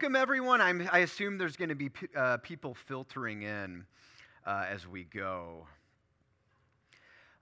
[0.00, 0.62] welcome everyone.
[0.62, 3.84] I'm, i assume there's going to be uh, people filtering in
[4.46, 5.66] uh, as we go.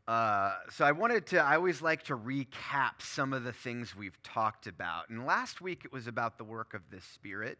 [0.08, 4.20] Uh, so I wanted to, I always like to recap some of the things we've
[4.24, 5.08] talked about.
[5.08, 7.58] And last week it was about the work of the Spirit.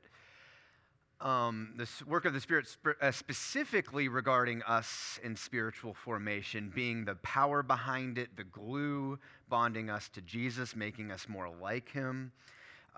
[1.20, 7.04] Um, this work of the Spirit sp- uh, specifically regarding us in spiritual formation, being
[7.04, 12.32] the power behind it, the glue bonding us to Jesus, making us more like Him.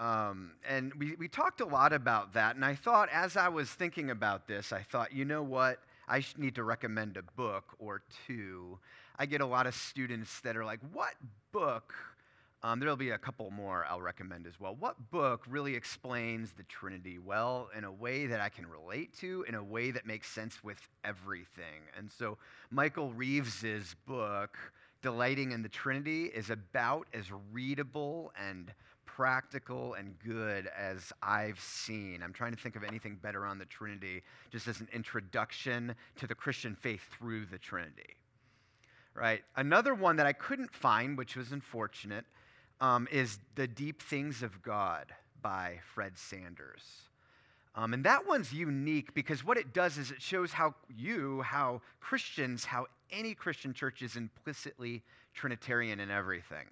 [0.00, 2.56] Um, and we, we talked a lot about that.
[2.56, 5.78] And I thought, as I was thinking about this, I thought, you know what?
[6.08, 8.78] I need to recommend a book or two
[9.20, 11.12] I get a lot of students that are like, what
[11.52, 11.92] book?
[12.62, 14.74] Um, there'll be a couple more I'll recommend as well.
[14.80, 19.44] What book really explains the Trinity well in a way that I can relate to,
[19.46, 21.82] in a way that makes sense with everything?
[21.98, 22.38] And so
[22.70, 24.56] Michael Reeves's book,
[25.02, 28.72] Delighting in the Trinity, is about as readable and
[29.16, 32.22] practical and good as I've seen.
[32.22, 36.26] I'm trying to think of anything better on the Trinity, just as an introduction to
[36.26, 38.16] the Christian faith through the Trinity
[39.14, 39.42] right?
[39.56, 42.24] Another one that I couldn't find, which was unfortunate,
[42.80, 45.06] um, is The Deep Things of God
[45.42, 46.82] by Fred Sanders.
[47.74, 51.82] Um, and that one's unique because what it does is it shows how you, how
[52.00, 55.02] Christians, how any Christian church is implicitly
[55.34, 56.66] Trinitarian in everything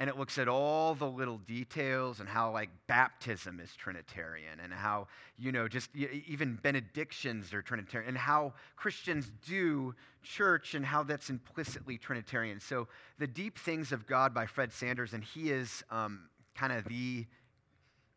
[0.00, 4.72] and it looks at all the little details and how like baptism is trinitarian and
[4.72, 5.06] how
[5.38, 11.30] you know just even benedictions are trinitarian and how christians do church and how that's
[11.30, 12.60] implicitly trinitarian.
[12.60, 16.84] So the deep things of god by fred sanders and he is um, kind of
[16.84, 17.26] the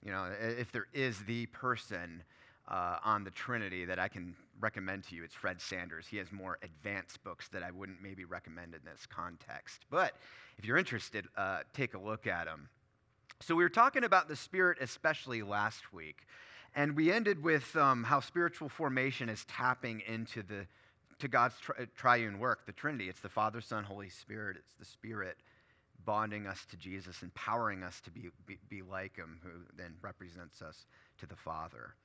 [0.04, 2.24] you know if there is the person
[2.68, 5.24] uh, on the Trinity that I can recommend to you.
[5.24, 6.08] It's Fred Sanders.
[6.08, 9.86] He has more advanced books that I wouldn't maybe recommend in this context.
[9.90, 10.14] But
[10.58, 12.70] if you're interested, uh, take a look at them.
[13.42, 16.26] So we were talking about the Spirit, especially last week,
[16.76, 20.66] and we ended with um, how spiritual formation is tapping into the
[21.20, 23.08] to God's tri- triune work, the Trinity.
[23.08, 24.58] It's the Father, Son, Holy Spirit.
[24.58, 25.38] It's the Spirit
[26.06, 30.62] bonding us to Jesus, empowering us to be, be, be like Him, who then represents
[30.62, 30.86] us
[31.20, 31.96] to the Father.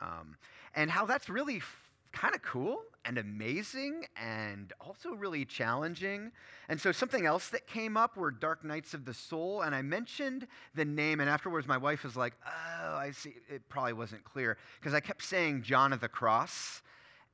[0.00, 0.36] Um,
[0.74, 6.32] and how that's really f- kind of cool and amazing and also really challenging.
[6.68, 9.62] And so, something else that came up were Dark Nights of the Soul.
[9.62, 13.34] And I mentioned the name, and afterwards, my wife was like, Oh, I see.
[13.48, 16.82] It probably wasn't clear because I kept saying John of the Cross.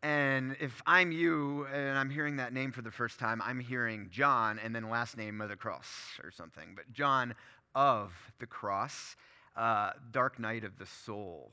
[0.02, 4.08] And if I'm you and I'm hearing that name for the first time, I'm hearing
[4.10, 5.86] John and then last name of the cross
[6.24, 6.74] or something.
[6.74, 7.34] But John
[7.76, 9.14] of the cross,
[9.56, 11.52] uh, Dark Night of the Soul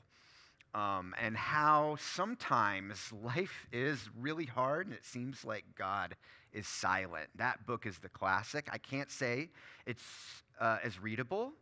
[0.74, 6.14] um, and how sometimes life is really hard and it seems like God
[6.52, 7.28] is silent.
[7.36, 8.68] That book is the classic.
[8.72, 9.48] I can't say
[9.86, 10.04] it's
[10.60, 11.52] uh, as readable,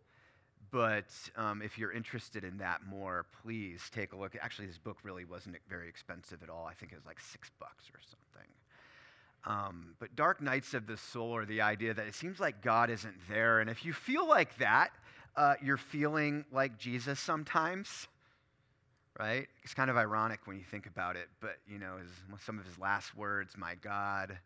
[0.71, 4.37] but um, if you're interested in that more, please take a look.
[4.41, 6.67] Actually, this book really wasn't very expensive at all.
[6.67, 8.49] I think it was like six bucks or something.
[9.47, 12.91] Um, but Dark Nights of the Soul are the idea that it seems like God
[12.91, 13.61] isn't there.
[13.61, 14.91] And if you feel like that,
[15.37, 18.09] uh, you're feeling like Jesus sometimes
[19.19, 19.47] right?
[19.63, 22.65] It's kind of ironic when you think about it, but you know, his, some of
[22.65, 24.39] his last words, "My God,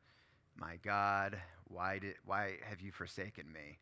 [0.56, 1.36] my God,
[1.68, 3.78] why did why have you forsaken me?"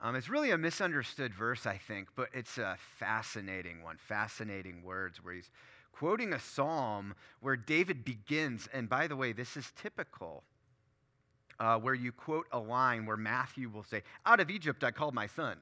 [0.00, 3.96] Um, it's really a misunderstood verse, I think, but it's a fascinating one.
[3.96, 5.50] Fascinating words where he's
[5.92, 10.42] quoting a psalm where David begins, and by the way, this is typical.
[11.60, 15.14] Uh, where you quote a line where Matthew will say, Out of Egypt I called
[15.14, 15.56] my son.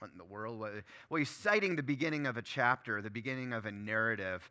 [0.00, 0.60] What in the world?
[0.60, 4.48] Well, he's citing the beginning of a chapter, the beginning of a narrative,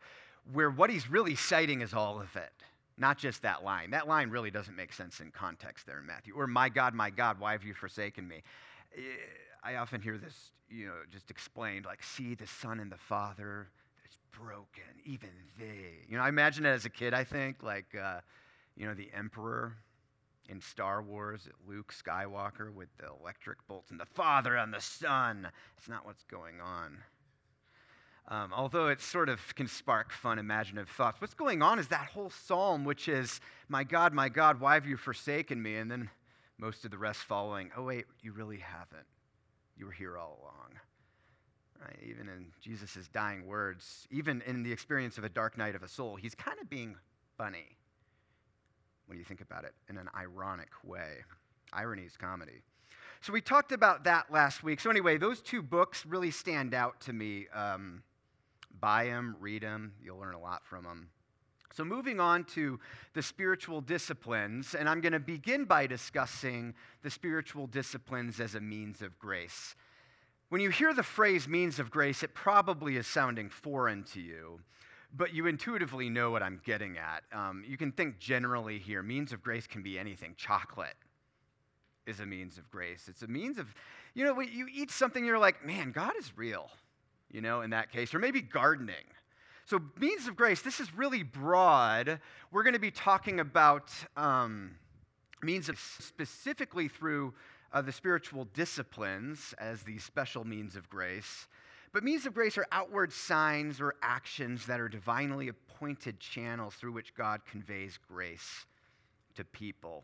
[0.53, 2.53] where what he's really citing is all of it,
[2.99, 3.89] not just that line.
[3.89, 6.35] That line really doesn't make sense in context there in Matthew.
[6.35, 8.43] Or, my God, my God, why have you forsaken me?
[8.95, 8.99] Eh,
[9.63, 13.69] I often hear this, you know, just explained like, see the Son and the Father,
[14.05, 16.05] it's broken, even they.
[16.07, 18.19] You know, I imagine it as a kid, I think, like, uh,
[18.77, 19.73] you know, the emperor
[20.49, 25.47] in Star Wars, Luke Skywalker with the electric bolts and the Father and the Son.
[25.77, 26.97] It's not what's going on.
[28.27, 31.19] Um, although it sort of can spark fun, imaginative thoughts.
[31.21, 34.85] What's going on is that whole psalm, which is, My God, my God, why have
[34.85, 35.77] you forsaken me?
[35.77, 36.09] And then
[36.57, 39.07] most of the rest following, Oh, wait, you really haven't.
[39.77, 40.79] You were here all along.
[41.81, 41.97] Right?
[42.07, 45.87] Even in Jesus' dying words, even in the experience of a dark night of a
[45.87, 46.95] soul, he's kind of being
[47.37, 47.78] funny
[49.09, 51.17] when you think about it in an ironic way.
[51.73, 52.61] Irony is comedy.
[53.21, 54.79] So we talked about that last week.
[54.79, 57.47] So, anyway, those two books really stand out to me.
[57.53, 58.03] Um,
[58.79, 61.09] buy them, read them, you'll learn a lot from them.
[61.73, 62.79] So, moving on to
[63.13, 66.73] the spiritual disciplines, and I'm going to begin by discussing
[67.03, 69.75] the spiritual disciplines as a means of grace.
[70.49, 74.59] when you hear the phrase means of grace, it probably is sounding foreign to you,
[75.15, 77.23] but you intuitively know what I'm getting at.
[77.37, 79.01] Um, you can think generally here.
[79.01, 80.35] Means of grace can be anything.
[80.37, 80.95] Chocolate
[82.05, 83.07] is a means of grace.
[83.07, 83.73] It's a means of,
[84.13, 86.69] you know, when you eat something, you're like, man, God is real,
[87.31, 88.13] you know, in that case.
[88.13, 89.05] Or maybe gardening.
[89.65, 92.19] So, means of grace, this is really broad.
[92.51, 94.71] We're going to be talking about um,
[95.43, 97.33] means of specifically through
[97.71, 101.47] uh, the spiritual disciplines as these special means of grace.
[101.91, 106.91] But means of grace are outward signs or actions that are divinely appointed channels through
[106.91, 108.65] which God conveys grace
[109.35, 110.03] to people.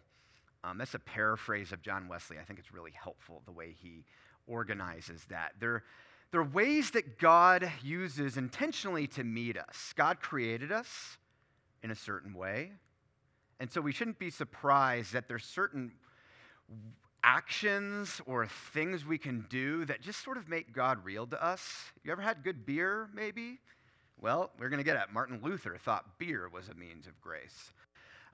[0.63, 2.37] Um, that's a paraphrase of John Wesley.
[2.39, 4.03] I think it's really helpful the way he
[4.47, 5.51] organizes that.
[5.59, 5.83] They're,
[6.31, 9.93] there are ways that God uses intentionally to meet us.
[9.95, 11.17] God created us
[11.83, 12.71] in a certain way.
[13.59, 15.91] And so we shouldn't be surprised that there's certain
[17.25, 21.92] actions or things we can do that just sort of make God real to us.
[22.04, 23.60] You ever had good beer, maybe?
[24.22, 27.74] Well, we're going to get at Martin Luther thought beer was a means of grace.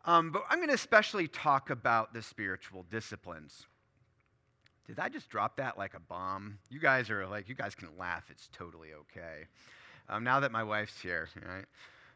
[0.06, 3.66] Um, but I'm going to especially talk about the spiritual disciplines.
[4.88, 6.58] Did I just drop that like a bomb?
[6.70, 8.26] You guys are like, you guys can laugh.
[8.30, 9.46] It's totally okay.
[10.10, 11.66] Um, now that my wife's here, right?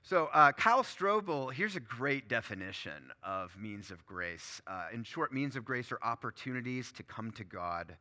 [0.08, 4.62] So, uh, Kyle Strobel, here's a great definition of means of grace.
[4.68, 7.96] Uh, in short, means of grace are opportunities to come to God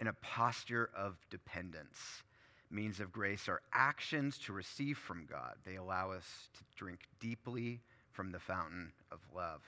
[0.00, 2.24] in a posture of dependence.
[2.70, 5.54] Means of grace are actions to receive from God.
[5.64, 6.26] They allow us
[6.58, 7.80] to drink deeply
[8.12, 9.62] from the fountain of love.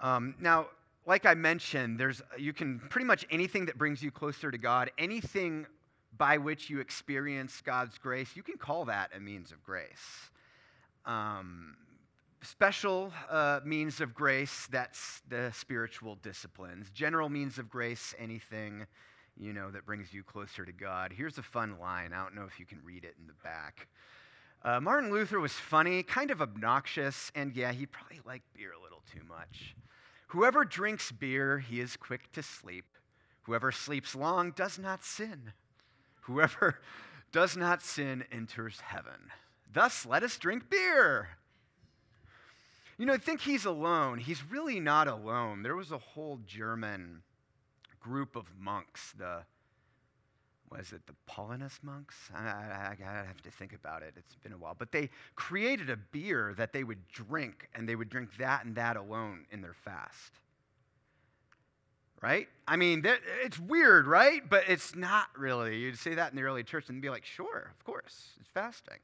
[0.00, 0.66] Um, now,
[1.06, 4.90] like I mentioned, there's you can pretty much anything that brings you closer to God,
[4.98, 5.68] anything
[6.16, 10.30] by which you experience God's grace, you can call that a means of grace.
[11.06, 11.76] Um,
[12.42, 16.90] special uh, means of grace, that's the spiritual disciplines.
[16.90, 18.86] General means of grace, anything
[19.38, 21.12] you know that brings you closer to God.
[21.16, 22.12] Here's a fun line.
[22.12, 23.88] I don't know if you can read it in the back.
[24.64, 28.82] Uh, Martin Luther was funny, kind of obnoxious, and yeah, he probably liked beer a
[28.82, 29.74] little too much.
[30.28, 32.84] Whoever drinks beer, he is quick to sleep.
[33.42, 35.52] Whoever sleeps long does not sin.
[36.22, 36.80] Whoever
[37.32, 39.30] does not sin enters heaven.
[39.72, 41.28] Thus, let us drink beer.
[42.98, 44.18] You know, I think he's alone.
[44.18, 45.62] He's really not alone.
[45.62, 47.22] There was a whole German
[48.00, 49.42] group of monks, the
[50.70, 52.16] was it the Paulaner monks?
[52.34, 54.14] I, I, I, have to think about it.
[54.16, 54.74] It's been a while.
[54.78, 58.74] But they created a beer that they would drink, and they would drink that and
[58.76, 60.40] that alone in their fast
[62.22, 62.48] right?
[62.68, 63.04] I mean,
[63.44, 64.48] it's weird, right?
[64.48, 65.76] But it's not really.
[65.78, 68.98] You'd say that in the early church and be like, sure, of course, it's fasting.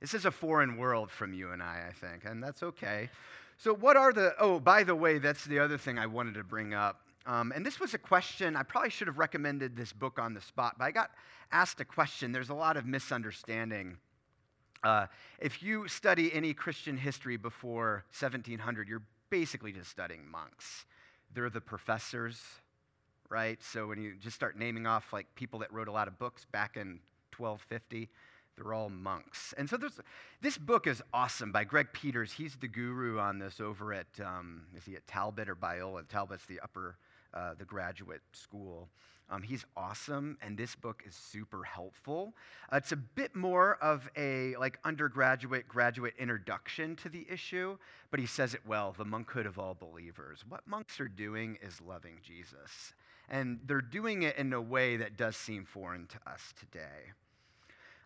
[0.00, 3.08] This is a foreign world from you and I, I think, and that's okay.
[3.56, 6.44] So, what are the, oh, by the way, that's the other thing I wanted to
[6.44, 7.00] bring up.
[7.24, 10.40] Um, and this was a question, I probably should have recommended this book on the
[10.40, 11.10] spot, but I got
[11.50, 12.30] asked a question.
[12.30, 13.96] There's a lot of misunderstanding.
[14.84, 15.06] Uh,
[15.40, 20.84] if you study any Christian history before 1700, you're basically just studying monks.
[21.34, 22.42] They're the professors,
[23.28, 23.62] right?
[23.62, 26.46] So when you just start naming off like people that wrote a lot of books
[26.50, 27.00] back in
[27.36, 28.08] 1250,
[28.56, 29.52] they're all monks.
[29.58, 29.76] And so
[30.40, 32.32] this book is awesome by Greg Peters.
[32.32, 36.08] He's the guru on this over at, um, is he at Talbot or Biola?
[36.08, 36.96] Talbot's the upper,
[37.34, 38.88] uh, the graduate school.
[39.28, 42.32] Um, he's awesome, and this book is super helpful.
[42.72, 47.76] Uh, it's a bit more of a like undergraduate, graduate introduction to the issue,
[48.12, 48.94] but he says it well.
[48.96, 50.44] The monkhood of all believers.
[50.48, 52.94] What monks are doing is loving Jesus,
[53.28, 57.10] and they're doing it in a way that does seem foreign to us today.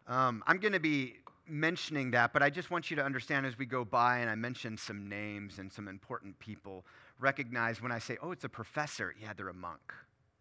[0.07, 1.17] Um, I'm going to be
[1.47, 4.37] mentioning that, but I just want you to understand as we go by, and I
[4.37, 6.87] mention some names and some important people.
[7.19, 9.93] Recognize when I say, "Oh, it's a professor," yeah, they're a monk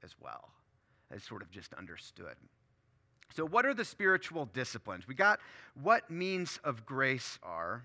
[0.02, 0.52] as well
[1.12, 2.36] as sort of just understood.
[3.36, 5.08] So, what are the spiritual disciplines?
[5.08, 5.40] We got
[5.82, 7.84] what means of grace are.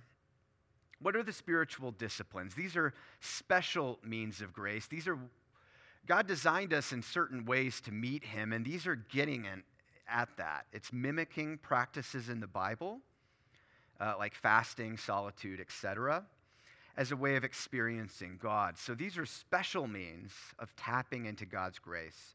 [1.00, 2.54] What are the spiritual disciplines?
[2.54, 4.86] These are special means of grace.
[4.86, 5.18] These are,
[6.06, 9.62] God designed us in certain ways to meet Him, and these are getting in,
[10.08, 10.66] at that.
[10.72, 13.00] It's mimicking practices in the Bible,
[14.00, 16.24] uh, like fasting, solitude, etc.,
[16.96, 18.78] as a way of experiencing God.
[18.78, 22.34] So, these are special means of tapping into God's grace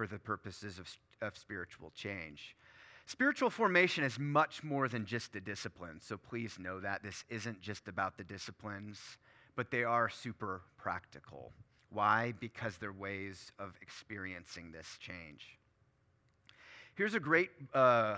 [0.00, 0.88] for the purposes of,
[1.20, 2.56] of spiritual change.
[3.04, 7.02] Spiritual formation is much more than just a discipline, so please know that.
[7.02, 8.98] This isn't just about the disciplines,
[9.56, 11.52] but they are super practical.
[11.90, 12.32] Why?
[12.40, 15.58] Because they're ways of experiencing this change.
[16.94, 18.16] Here's a great uh,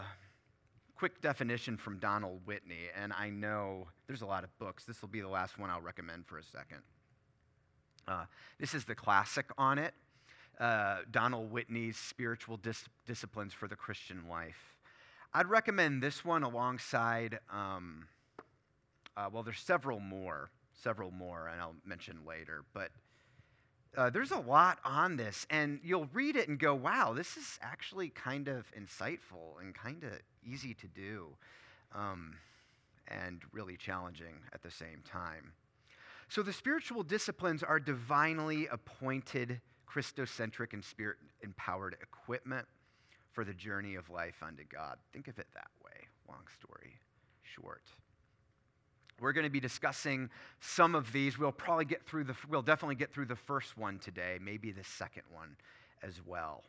[0.94, 4.84] quick definition from Donald Whitney, and I know there's a lot of books.
[4.84, 6.82] This will be the last one I'll recommend for a second.
[8.06, 8.26] Uh,
[8.60, 9.94] this is the classic on it.
[10.58, 14.76] Uh, Donald Whitney's Spiritual Dis- Disciplines for the Christian Life.
[15.34, 18.06] I'd recommend this one alongside, um,
[19.16, 20.50] uh, well, there's several more,
[20.82, 22.90] several more, and I'll mention later, but
[23.96, 27.58] uh, there's a lot on this, and you'll read it and go, wow, this is
[27.62, 31.28] actually kind of insightful and kind of easy to do,
[31.94, 32.34] um,
[33.08, 35.52] and really challenging at the same time.
[36.28, 39.60] So, the spiritual disciplines are divinely appointed,
[39.92, 42.66] Christocentric, and spirit empowered equipment
[43.32, 44.98] for the journey of life unto God.
[45.12, 46.06] Think of it that way.
[46.28, 46.98] Long story
[47.42, 47.82] short.
[49.20, 50.30] We're going to be discussing
[50.60, 51.38] some of these.
[51.38, 54.84] We'll probably get through the, we'll definitely get through the first one today, maybe the
[54.84, 55.56] second one
[56.02, 56.64] as well.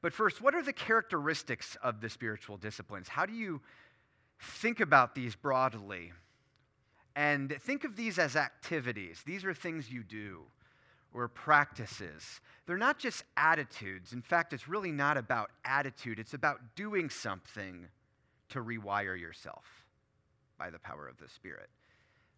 [0.00, 3.08] But first, what are the characteristics of the spiritual disciplines?
[3.08, 3.60] How do you
[4.40, 6.12] think about these broadly?
[7.14, 9.22] And think of these as activities.
[9.24, 10.40] These are things you do
[11.14, 12.40] or practices.
[12.66, 14.12] They're not just attitudes.
[14.12, 17.86] In fact, it's really not about attitude, it's about doing something
[18.50, 19.64] to rewire yourself
[20.58, 21.68] by the power of the Spirit,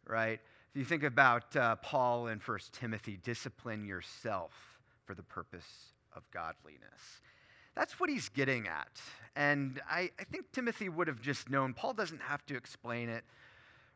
[0.06, 0.40] right?
[0.74, 4.52] If you think about uh, Paul in 1 Timothy, discipline yourself
[5.04, 7.20] for the purpose of godliness.
[7.74, 9.00] That's what he's getting at.
[9.36, 11.74] And I, I think Timothy would have just known.
[11.74, 13.24] Paul doesn't have to explain it.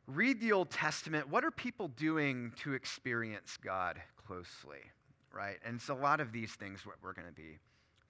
[0.06, 1.28] Read the Old Testament.
[1.28, 4.80] What are people doing to experience God closely,
[5.32, 5.56] right?
[5.64, 7.58] And it's a lot of these things what we're going to be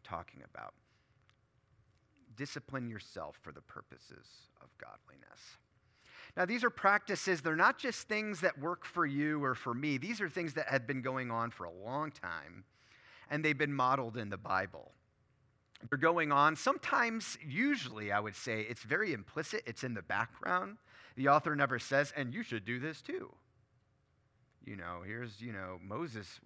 [0.03, 0.75] talking about.
[2.37, 4.27] Discipline yourself for the purposes
[4.61, 5.41] of godliness.
[6.37, 9.97] Now, these are practices, they're not just things that work for you or for me.
[9.97, 12.65] These are things that have been going on for a long time,
[13.31, 14.93] and they've been modeled in the Bible.
[15.89, 16.57] They're going on.
[16.57, 20.77] Sometimes, usually, I would say, it's very implicit, it's in the background.
[21.17, 23.33] The author never says, and you should do this too.
[24.69, 26.41] You know, here's, you know, Moses.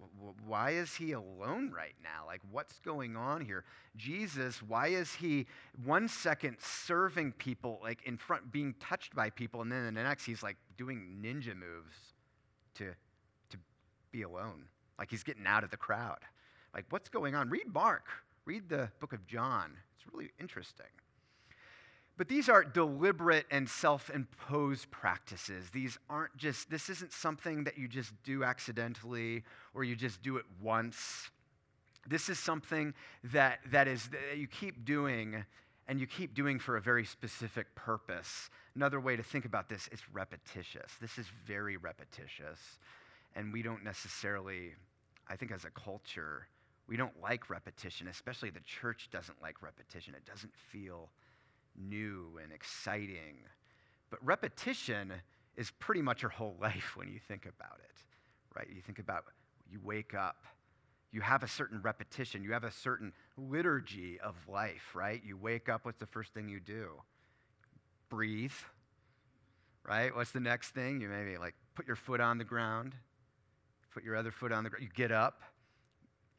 [0.47, 2.25] Why is he alone right now?
[2.25, 3.65] Like, what's going on here?
[3.97, 5.45] Jesus, why is he
[5.83, 10.03] one second serving people, like in front, being touched by people, and then in the
[10.03, 11.97] next, he's like doing ninja moves
[12.75, 12.93] to,
[13.49, 13.57] to
[14.13, 14.67] be alone?
[14.97, 16.19] Like he's getting out of the crowd.
[16.73, 17.49] Like, what's going on?
[17.49, 18.05] Read Mark,
[18.45, 19.73] read the book of John.
[19.97, 20.85] It's really interesting.
[22.15, 25.69] But these are deliberate and self imposed practices.
[25.71, 29.43] These aren't just, this isn't something that you just do accidentally
[29.73, 31.31] or you just do it once.
[32.07, 32.93] This is something
[33.25, 35.43] that, that is that you keep doing
[35.87, 38.49] and you keep doing for a very specific purpose.
[38.75, 40.91] Another way to think about this is repetitious.
[41.01, 42.77] This is very repetitious.
[43.35, 44.73] And we don't necessarily,
[45.27, 46.47] I think as a culture,
[46.87, 50.13] we don't like repetition, especially the church doesn't like repetition.
[50.15, 51.09] It doesn't feel
[51.77, 53.37] new and exciting.
[54.09, 55.13] But repetition
[55.55, 57.95] is pretty much your whole life when you think about it,
[58.55, 58.67] right?
[58.73, 59.25] You think about
[59.71, 60.45] you wake up,
[61.11, 65.21] you have a certain repetition, you have a certain liturgy of life, right?
[65.25, 66.89] You wake up, what's the first thing you do?
[68.09, 68.51] Breathe,
[69.87, 70.15] right?
[70.15, 71.01] What's the next thing?
[71.01, 72.95] You maybe like put your foot on the ground,
[73.93, 75.41] put your other foot on the ground, you get up,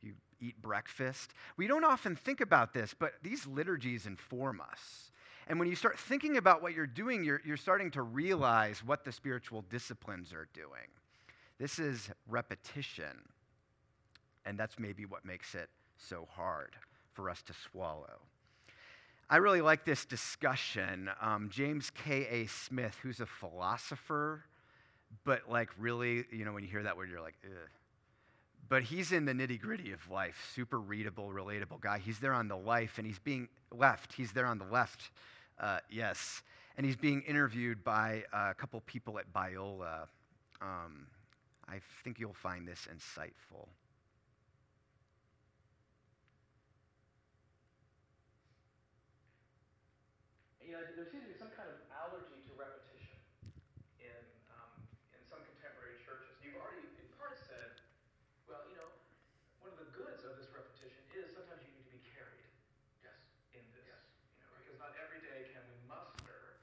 [0.02, 1.32] you eat breakfast.
[1.56, 5.10] We don't often think about this, but these liturgies inform us.
[5.48, 9.04] And when you start thinking about what you're doing, you're, you're starting to realize what
[9.04, 10.88] the spiritual disciplines are doing.
[11.58, 13.22] This is repetition.
[14.46, 16.76] And that's maybe what makes it so hard
[17.12, 18.20] for us to swallow.
[19.30, 21.10] I really like this discussion.
[21.20, 22.46] Um, James K.A.
[22.46, 24.44] Smith, who's a philosopher,
[25.24, 27.70] but like really, you know, when you hear that word, you're like, Ugh.
[28.68, 31.98] But he's in the nitty gritty of life, super readable, relatable guy.
[31.98, 34.12] He's there on the life, and he's being left.
[34.12, 35.10] He's there on the left
[35.60, 36.42] uh, yes.
[36.76, 40.08] And he's being interviewed by a couple people at Biola.
[40.60, 41.06] Um,
[41.68, 43.68] I think you'll find this insightful.
[50.64, 53.14] You know, there seems to be some kind of allergy to repetition
[54.02, 54.18] in,
[54.50, 54.72] um,
[55.14, 56.34] in some contemporary churches.
[56.42, 57.78] You've already, in part, said,
[58.50, 58.90] well, you know,
[59.62, 62.48] one of the goods of this repetition is sometimes you need to be carried.
[63.06, 63.14] Yes.
[63.54, 63.86] In this.
[63.86, 64.02] Yes.
[64.40, 66.58] You know, because not every day can we muster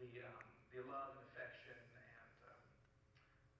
[0.00, 0.40] the, um,
[0.72, 2.62] the love and affection and, um,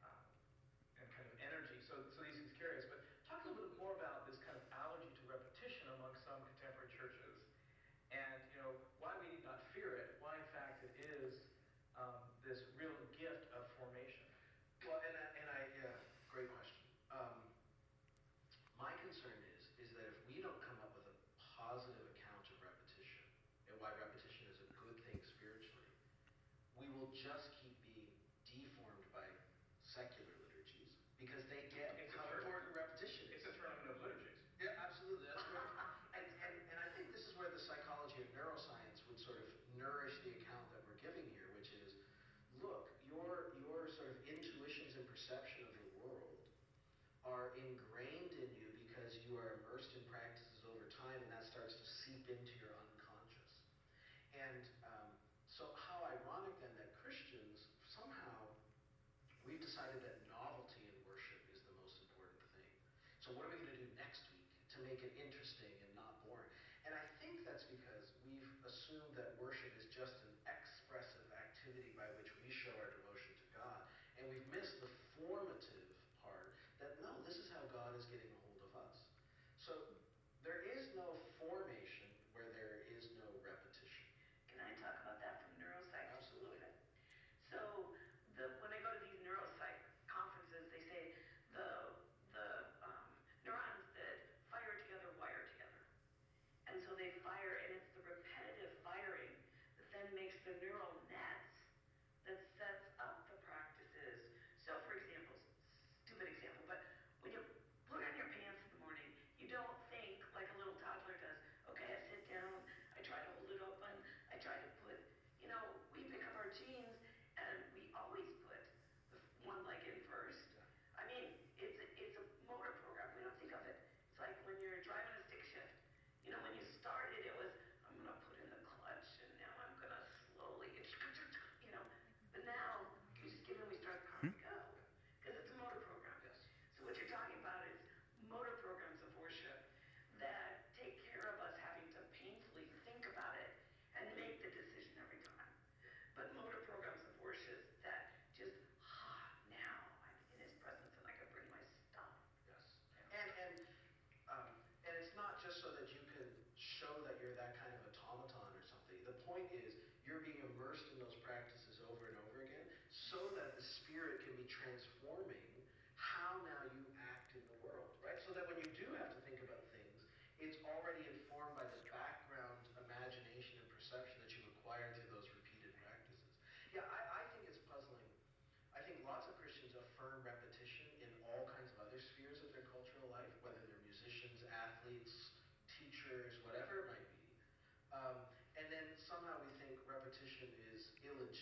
[0.06, 1.76] uh, and kind of energy.
[1.84, 2.86] So, so these things carry us.
[2.88, 6.40] But talk a little bit more about this kind of allergy to repetition among some
[6.56, 7.36] contemporary churches.
[8.08, 11.38] And, you know, why we need not fear it, why in fact it is
[11.96, 14.24] um, this real gift of formation.
[14.82, 15.92] Well, and I, and I yeah,
[16.32, 16.82] great question.
[17.12, 17.36] Um,
[18.80, 21.14] my concern is is that if we don't come up with a
[21.56, 23.20] positive account of repetition
[23.70, 25.88] and why repetition is a good thing spiritually,
[26.80, 28.08] we will just keep being
[28.48, 29.24] deformed by
[29.84, 32.48] secular liturgies because they get It's a how term.
[32.48, 33.52] important repetition It's is.
[33.52, 34.28] a tournament of liturgy.
[47.28, 51.76] are ingrained in you because you are immersed in practices over time, and that starts
[52.28, 52.57] to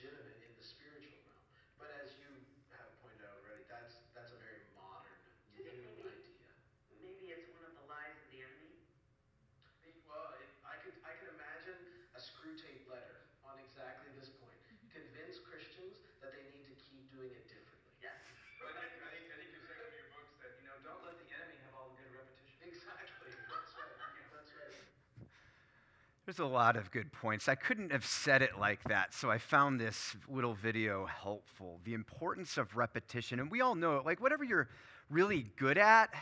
[0.07, 1.42] illegitimate in the spiritual realm.
[1.83, 2.31] But as you
[2.79, 5.19] have pointed out already, that's that's a very modern,
[5.51, 6.47] Do you think new maybe- idea.
[7.03, 8.79] Maybe it's one of the lies of the enemy.
[10.07, 11.79] Well, it, I could I can imagine
[12.14, 14.55] a Screwtape letter on exactly this point.
[14.95, 17.90] Convince Christians that they need to keep doing it differently.
[18.01, 18.16] Yes.
[18.62, 20.79] But I think, I think, I think you say in your books that, you know,
[20.87, 22.57] don't let the enemy have all the good repetition.
[22.64, 23.29] Exactly.
[23.29, 23.92] That's right.
[24.33, 24.81] That's right.
[26.27, 27.49] There's a lot of good points.
[27.49, 31.79] I couldn't have said it like that, so I found this little video helpful.
[31.85, 33.39] The importance of repetition.
[33.39, 34.69] And we all know it, like, whatever you're
[35.09, 36.12] really good at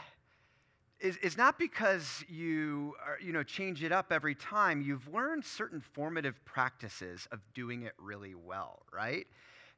[1.01, 4.83] is, is not because you, are, you know, change it up every time.
[4.83, 9.27] You've learned certain formative practices of doing it really well, right?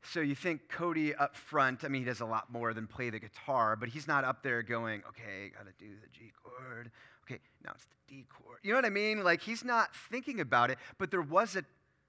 [0.02, 3.10] So you think Cody up front, I mean, he does a lot more than play
[3.10, 6.90] the guitar, but he's not up there going, okay, gotta do the G chord.
[7.26, 8.58] Okay, now it's the D chord.
[8.62, 9.24] You know what I mean?
[9.24, 11.64] Like he's not thinking about it, but there was a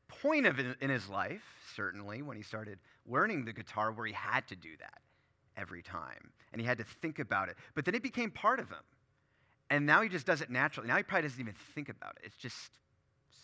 [0.08, 1.44] point of it in his life,
[1.76, 5.02] certainly, when he started learning the guitar where he had to do that
[5.58, 6.32] every time.
[6.52, 7.56] And he had to think about it.
[7.76, 8.84] But then it became part of him.
[9.70, 10.88] And now he just does it naturally.
[10.88, 12.22] Now he probably doesn't even think about it.
[12.26, 12.72] It's just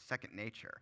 [0.08, 0.80] second nature.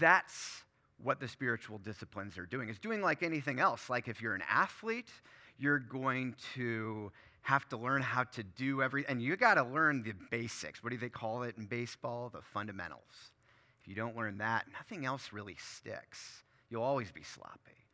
[0.00, 0.62] That's
[1.02, 2.68] what the spiritual disciplines are doing.
[2.68, 3.88] It's doing like anything else.
[3.88, 5.10] Like if you're an athlete,
[5.58, 10.02] you're going to have to learn how to do every and you got to learn
[10.02, 10.82] the basics.
[10.82, 12.30] What do they call it in baseball?
[12.32, 13.32] The fundamentals.
[13.80, 16.42] If you don't learn that, nothing else really sticks.
[16.68, 17.86] You'll always be sloppy.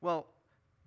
[0.00, 0.26] Well,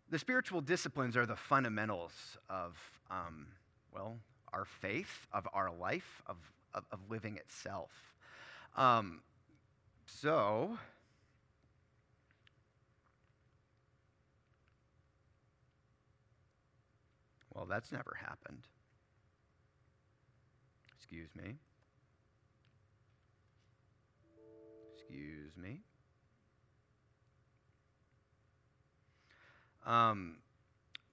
[0.10, 2.78] the spiritual disciplines are the fundamentals of,
[3.10, 3.48] um,
[3.94, 4.18] well,
[4.52, 6.38] our faith, of our life, of,
[6.74, 7.92] of, of living itself.
[8.76, 9.22] Um,
[10.06, 10.78] so,
[17.54, 18.68] well, that's never happened.
[20.98, 21.56] Excuse me.
[24.96, 25.82] Excuse me.
[29.86, 30.38] Um,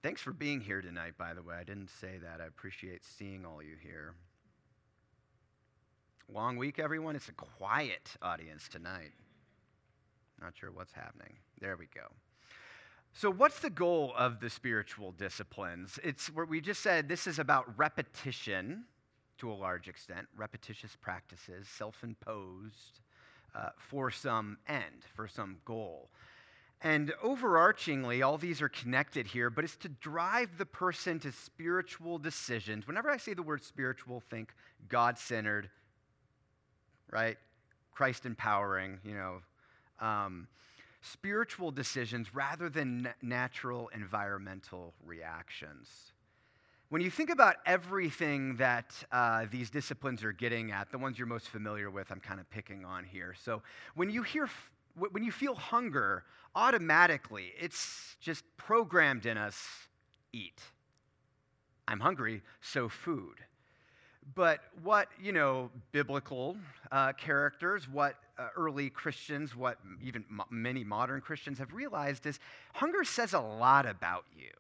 [0.03, 1.57] thanks for being here tonight, by the way.
[1.57, 2.41] I didn't say that.
[2.41, 4.15] I appreciate seeing all you here.
[6.33, 7.17] Long week, everyone.
[7.17, 9.13] It's a quiet audience tonight.
[10.41, 11.39] Not sure what's happening.
[11.61, 12.07] There we go.
[13.13, 15.99] So, what's the goal of the spiritual disciplines?
[16.05, 18.85] It's what we just said this is about repetition
[19.39, 23.01] to a large extent, repetitious practices, self imposed
[23.55, 26.11] uh, for some end, for some goal.
[26.81, 32.19] And overarchingly, all these are connected here, but it's to drive the person to spiritual
[32.19, 32.87] decisions.
[32.87, 34.55] Whenever I say the word spiritual, think
[34.89, 35.71] God centered,
[37.11, 37.37] right?
[37.93, 39.41] Christ empowering, you know.
[40.01, 40.47] Um,
[41.01, 46.13] spiritual decisions rather than natural environmental reactions.
[46.91, 51.27] When you think about everything that uh, these disciplines are getting at, the ones you're
[51.27, 53.35] most familiar with, I'm kind of picking on here.
[53.43, 53.63] So
[53.95, 54.49] when you hear,
[54.97, 59.63] when you feel hunger, automatically it's just programmed in us
[60.33, 60.61] eat.
[61.87, 63.37] I'm hungry, so food.
[64.35, 66.57] But what, you know, biblical
[66.93, 72.39] uh, characters, what uh, early Christians, what even many modern Christians have realized is
[72.75, 74.51] hunger says a lot about you.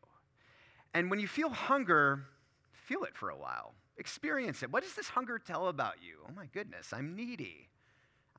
[0.94, 2.24] And when you feel hunger,
[2.72, 3.74] feel it for a while.
[3.98, 4.72] Experience it.
[4.72, 6.18] What does this hunger tell about you?
[6.26, 7.68] Oh my goodness, I'm needy.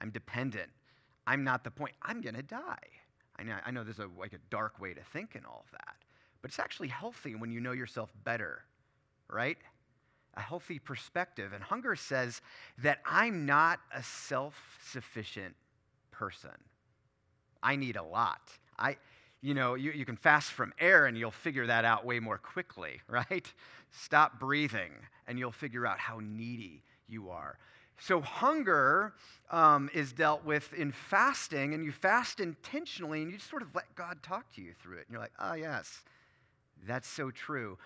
[0.02, 0.70] I'm dependent.
[1.28, 1.94] I'm not the point.
[2.02, 2.78] I'm going to die.
[3.38, 5.72] I know, I know there's a, like a dark way to think and all of
[5.72, 5.96] that,
[6.42, 8.64] but it's actually healthy when you know yourself better,
[9.30, 9.58] right?
[10.40, 11.52] A healthy perspective.
[11.52, 12.42] And hunger says
[12.78, 14.56] that I'm not a self
[14.90, 15.54] sufficient
[16.12, 16.56] person.
[17.62, 18.40] I need a lot.
[18.78, 18.96] I,
[19.42, 22.38] you know, you, you can fast from air and you'll figure that out way more
[22.38, 23.52] quickly, right?
[23.92, 24.94] Stop breathing
[25.28, 27.58] and you'll figure out how needy you are.
[28.00, 29.14] So, hunger
[29.52, 33.76] um, is dealt with in fasting, and you fast intentionally, and you just sort of
[33.76, 35.08] let God talk to you through it.
[35.08, 36.02] And you're like, oh, yes,
[36.88, 37.78] that's so true.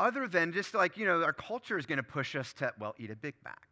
[0.00, 2.94] Other than just like, you know, our culture is going to push us to, well,
[2.98, 3.68] eat a Big Mac.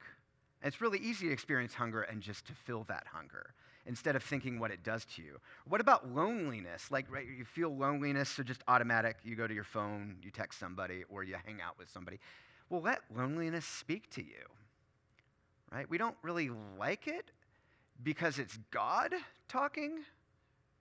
[0.62, 3.54] And it's really easy to experience hunger and just to fill that hunger
[3.86, 5.38] instead of thinking what it does to you.
[5.66, 6.90] What about loneliness?
[6.90, 10.60] Like, right, you feel loneliness, so just automatic, you go to your phone, you text
[10.60, 12.18] somebody, or you hang out with somebody.
[12.68, 14.44] Well, let loneliness speak to you
[15.72, 15.88] right?
[15.88, 17.30] We don't really like it
[18.02, 19.14] because it's God
[19.48, 20.00] talking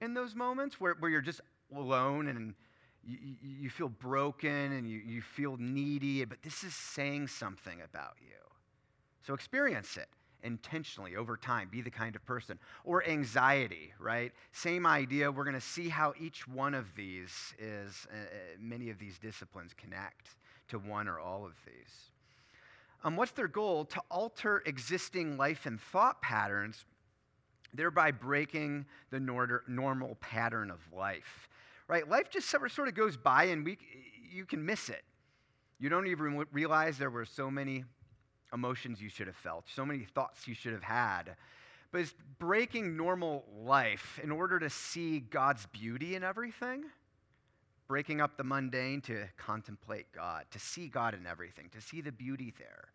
[0.01, 1.41] in those moments where, where you're just
[1.75, 2.53] alone and
[3.07, 3.17] you,
[3.61, 8.35] you feel broken and you, you feel needy, but this is saying something about you.
[9.25, 10.09] So experience it
[10.43, 11.69] intentionally over time.
[11.71, 12.59] Be the kind of person.
[12.83, 14.31] Or anxiety, right?
[14.51, 15.31] Same idea.
[15.31, 19.17] We're going to see how each one of these is, uh, uh, many of these
[19.17, 20.35] disciplines connect
[20.69, 22.11] to one or all of these.
[23.03, 23.85] Um, what's their goal?
[23.85, 26.85] To alter existing life and thought patterns,
[27.73, 31.47] thereby breaking the nor- normal pattern of life.
[31.87, 32.07] Right?
[32.07, 33.77] Life just sort of goes by and we,
[34.31, 35.03] you can miss it.
[35.79, 37.85] You don't even realize there were so many
[38.53, 41.35] emotions you should have felt, so many thoughts you should have had.
[41.91, 46.85] But it's breaking normal life in order to see God's beauty in everything
[47.87, 52.11] breaking up the mundane to contemplate God, to see God in everything, to see the
[52.11, 52.89] beauty there.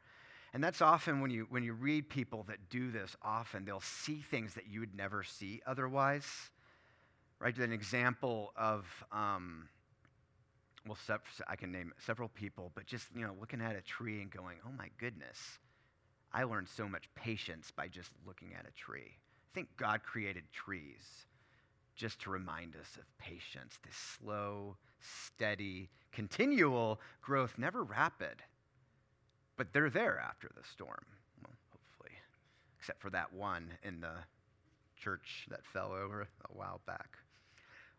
[0.54, 4.16] And that's often when you, when you read people that do this, often they'll see
[4.16, 6.26] things that you would never see otherwise.
[7.42, 7.58] Right?
[7.58, 9.68] An example of, um,
[10.86, 10.96] well,
[11.48, 14.58] I can name several people, but just, you know, looking at a tree and going,
[14.64, 15.58] oh my goodness,
[16.32, 19.10] I learned so much patience by just looking at a tree.
[19.10, 21.26] I think God created trees
[21.96, 28.40] just to remind us of patience, this slow, steady, continual growth, never rapid.
[29.56, 31.04] But they're there after the storm,
[31.42, 32.16] well, hopefully,
[32.78, 34.14] except for that one in the
[34.96, 37.18] church that fell over a while back.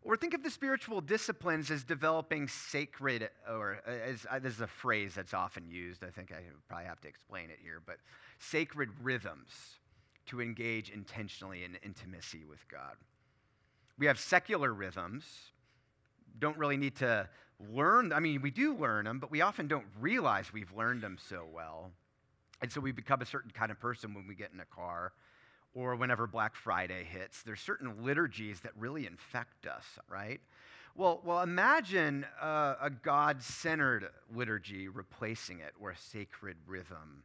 [0.06, 4.68] Or think of the spiritual disciplines as developing sacred, or as uh, this is a
[4.68, 6.04] phrase that's often used.
[6.04, 7.98] I think I probably have to explain it here, but
[8.38, 9.80] sacred rhythms
[10.26, 12.96] to engage intentionally in intimacy with God.
[13.98, 15.24] We have secular rhythms,
[16.40, 17.30] don't really need to
[17.72, 18.12] learn.
[18.12, 21.46] I mean, we do learn them, but we often don't realize we've learned them so
[21.50, 21.92] well.
[22.62, 25.14] And so we become a certain kind of person when we get in a car
[25.74, 27.44] or whenever Black Friday hits.
[27.44, 30.40] There's certain liturgies that really infect us, right?
[30.96, 37.24] Well, well imagine uh, a God centered liturgy replacing it or a sacred rhythm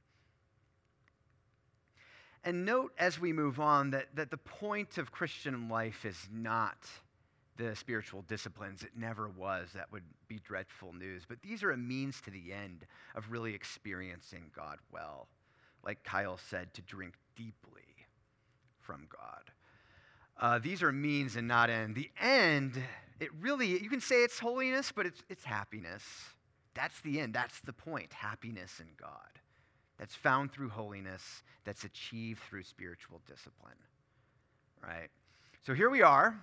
[2.45, 6.79] and note as we move on that, that the point of Christian life is not
[7.57, 8.83] the spiritual disciplines.
[8.83, 9.69] It never was.
[9.75, 11.25] That would be dreadful news.
[11.29, 15.27] But these are a means to the end of really experiencing God well.
[15.85, 17.88] Like Kyle said, to drink deeply
[18.89, 19.53] from God.
[20.41, 21.95] Uh, these are means and not end.
[21.95, 22.83] The end,
[23.21, 26.03] it really, you can say it's holiness, but it's, it's happiness.
[26.73, 27.35] That's the end.
[27.35, 29.11] That's the point happiness in God
[29.99, 33.75] that's found through holiness, that's achieved through spiritual discipline.
[34.83, 35.11] Right?
[35.67, 36.41] So here we are.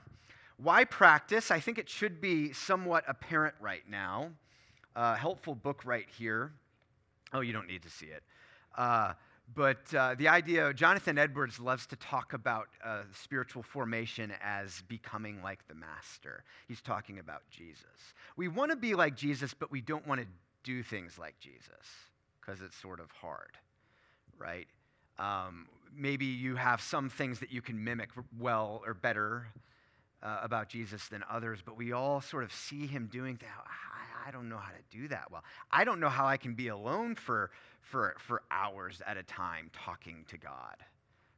[0.58, 1.50] Why practice?
[1.50, 4.30] I think it should be somewhat apparent right now.
[4.96, 6.52] Uh, helpful book right here.
[7.34, 8.24] Oh, you don't need to see it.
[8.78, 9.14] Uh,
[9.54, 15.42] but uh, the idea, Jonathan Edwards loves to talk about uh, spiritual formation as becoming
[15.44, 16.44] like the master.
[16.68, 18.14] He's talking about Jesus.
[18.36, 20.28] We want to be like Jesus, but we don't want to
[20.64, 21.70] do things like Jesus
[22.42, 23.58] because it's sort of hard,
[24.38, 24.68] right?
[25.20, 29.48] Um, maybe you have some things that you can mimic well or better
[30.24, 33.66] uh, about Jesus than others, but we all sort of see him doing that.
[34.26, 35.44] I, don't know how to do that well.
[35.72, 39.70] I don't know how I can be alone for, for, for hours at a time
[39.74, 40.78] talking to God,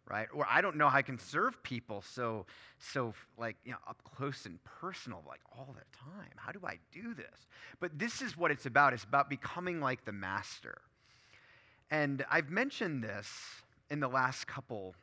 [0.10, 0.28] right?
[0.34, 2.46] Or I don't know how I can serve people so,
[2.80, 6.32] so like, you know, up close and personal, like all the time.
[6.38, 7.48] How do I do this?
[7.80, 8.94] But this is what it's about.
[8.94, 10.82] It's about becoming like the master.
[11.90, 13.28] And I've mentioned this
[13.90, 14.96] in the last couple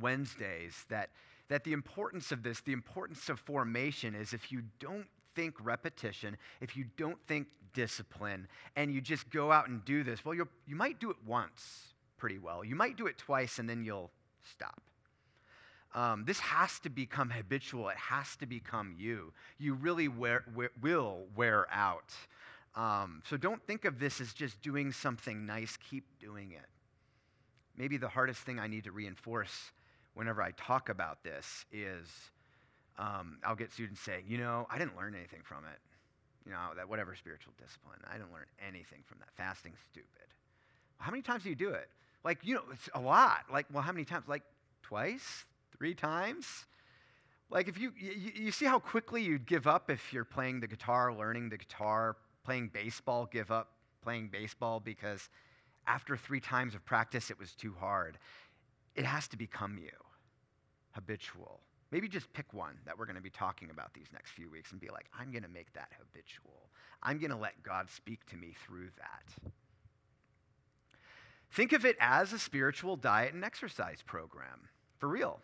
[0.00, 1.10] Wednesdays that,
[1.48, 6.36] that the importance of this, the importance of formation is if you don't think repetition,
[6.60, 10.48] if you don't think discipline, and you just go out and do this, well, you
[10.66, 12.62] you might do it once pretty well.
[12.64, 14.10] You might do it twice and then you'll
[14.44, 14.80] stop.
[15.92, 17.88] Um, this has to become habitual.
[17.88, 19.32] It has to become you.
[19.58, 22.14] You really wear, wear, will wear out.
[22.76, 25.76] Um, so don't think of this as just doing something nice.
[25.90, 26.66] Keep doing it.
[27.76, 29.72] Maybe the hardest thing I need to reinforce
[30.14, 32.06] whenever I talk about this is
[32.98, 35.78] um, I'll get students saying, you know, I didn't learn anything from it.
[36.46, 39.28] You know, that whatever spiritual discipline, I didn't learn anything from that.
[39.36, 40.28] Fasting's stupid.
[40.98, 41.88] How many times do you do it?
[42.24, 43.44] Like, you know, it's a lot.
[43.52, 44.24] Like, well, how many times?
[44.26, 44.42] Like
[44.82, 45.44] twice?
[45.76, 46.66] Three times?
[47.50, 50.66] Like, if you, you, you see how quickly you'd give up if you're playing the
[50.66, 53.72] guitar, learning the guitar, playing baseball, give up
[54.02, 55.28] playing baseball because
[55.86, 58.18] after three times of practice, it was too hard.
[58.94, 59.90] It has to become you,
[60.92, 61.60] habitual.
[61.90, 64.70] Maybe just pick one that we're going to be talking about these next few weeks
[64.70, 66.70] and be like, I'm going to make that habitual.
[67.02, 69.52] I'm going to let God speak to me through that.
[71.52, 75.40] Think of it as a spiritual diet and exercise program, for real.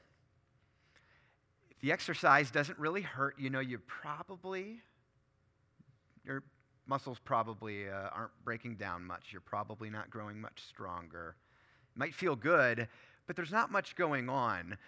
[1.70, 4.80] If the exercise doesn't really hurt, you know, you probably,
[6.24, 6.44] your
[6.86, 9.30] muscles probably uh, aren't breaking down much.
[9.32, 11.34] You're probably not growing much stronger.
[11.94, 12.86] It might feel good,
[13.26, 14.78] but there's not much going on.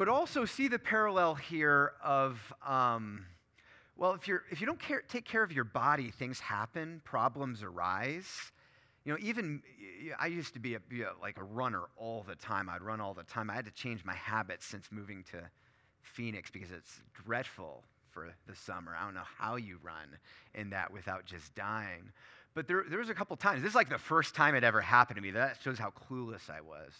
[0.00, 3.26] But also see the parallel here of, um,
[3.98, 7.62] well, if, you're, if you don't care, take care of your body, things happen, problems
[7.62, 8.50] arise.
[9.04, 9.60] You know, even
[10.18, 12.70] I used to be, a, be a, like a runner all the time.
[12.70, 13.50] I'd run all the time.
[13.50, 15.42] I had to change my habits since moving to
[16.00, 18.96] Phoenix because it's dreadful for the summer.
[18.98, 20.16] I don't know how you run
[20.54, 22.10] in that without just dying.
[22.54, 23.60] But there, there was a couple times.
[23.60, 25.32] This is like the first time it ever happened to me.
[25.32, 26.94] That shows how clueless I was.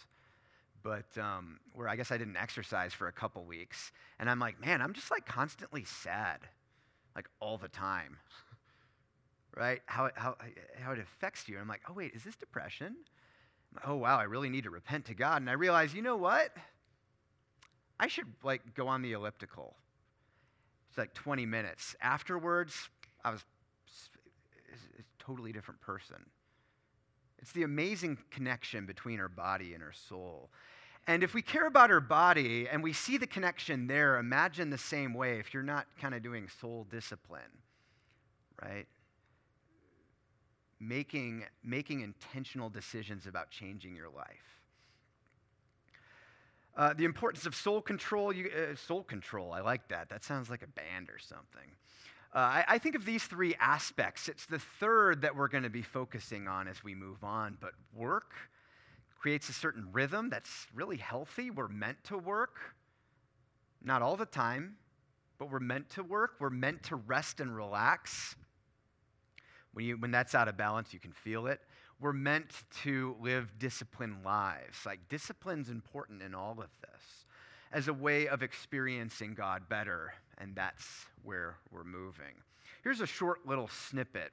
[0.83, 3.93] But um, where I guess I didn't exercise for a couple weeks.
[4.19, 6.40] And I'm like, man, I'm just like constantly sad,
[7.14, 8.16] like all the time.
[9.57, 9.81] right?
[9.87, 10.37] How, it, how,
[10.81, 11.57] how it affects you.
[11.57, 12.97] And I'm like, oh, wait, is this depression?
[13.87, 15.43] Oh, wow, I really need to repent to God.
[15.43, 16.57] And I realize, you know what?
[17.99, 19.77] I should like go on the elliptical
[20.90, 21.95] it's like 20 minutes.
[22.03, 22.90] Afterwards,
[23.25, 23.45] I was
[24.99, 26.16] a totally different person.
[27.40, 30.50] It's the amazing connection between our body and our soul.
[31.07, 34.79] And if we care about our body and we see the connection there, imagine the
[34.79, 37.40] same way if you're not kind of doing soul discipline,
[38.62, 38.87] right?
[40.79, 44.61] Making, making intentional decisions about changing your life.
[46.76, 48.33] Uh, the importance of soul control.
[48.33, 50.09] You, uh, soul control, I like that.
[50.09, 51.70] That sounds like a band or something.
[52.33, 54.29] Uh, I, I, think of these three aspects.
[54.29, 57.59] It's the third that we're going to be focusing on as we move on.
[57.61, 58.35] But work
[59.19, 61.51] creates a certain rhythm that's really healthy.
[61.51, 62.59] We're meant to work,
[63.83, 64.77] not all the time,
[65.38, 66.35] but we're meant to work.
[66.38, 68.37] We're meant to rest and relax.
[69.73, 71.61] When, you, when that's out of balance, you can feel it
[72.01, 74.79] we're meant to live disciplined lives.
[74.87, 77.03] Like, discipline's important in all of this
[77.73, 82.42] as a way of experiencing God better, and that's where we're moving.
[82.83, 84.33] Here's a short little snippet.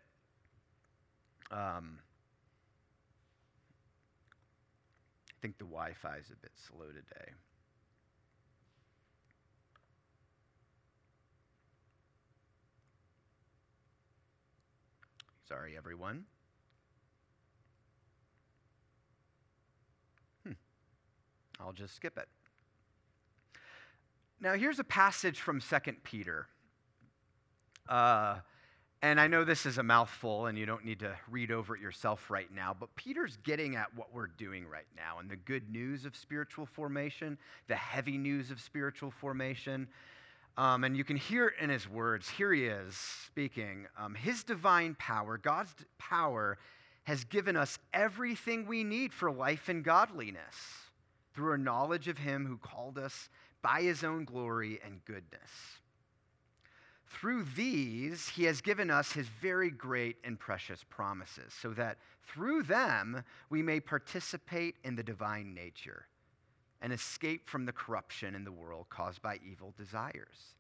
[1.51, 1.99] Um,
[5.29, 7.31] I think the Wi Fi is a bit slow today.
[15.47, 16.25] Sorry, everyone.
[21.59, 22.27] I'll just skip it.
[24.39, 26.47] Now, here's a passage from 2 Peter.
[27.89, 28.35] Uh,
[29.01, 31.81] and I know this is a mouthful and you don't need to read over it
[31.81, 35.71] yourself right now, but Peter's getting at what we're doing right now and the good
[35.71, 39.87] news of spiritual formation, the heavy news of spiritual formation.
[40.55, 42.29] Um, and you can hear it in his words.
[42.29, 43.87] Here he is speaking.
[43.97, 46.59] Um, his divine power, God's power,
[47.05, 50.55] has given us everything we need for life and godliness
[51.33, 53.29] through a knowledge of him who called us
[53.67, 55.51] by his own glory and goodness.
[57.05, 62.63] Through these, he has given us his very great and precious promises, so that through
[62.63, 66.05] them we may participate in the divine nature
[66.81, 70.55] and escape from the corruption in the world caused by evil desires.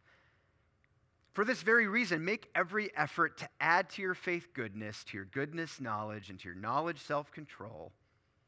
[1.31, 5.27] For this very reason, make every effort to add to your faith goodness, to your
[5.27, 7.93] goodness, knowledge, and to your knowledge, self control,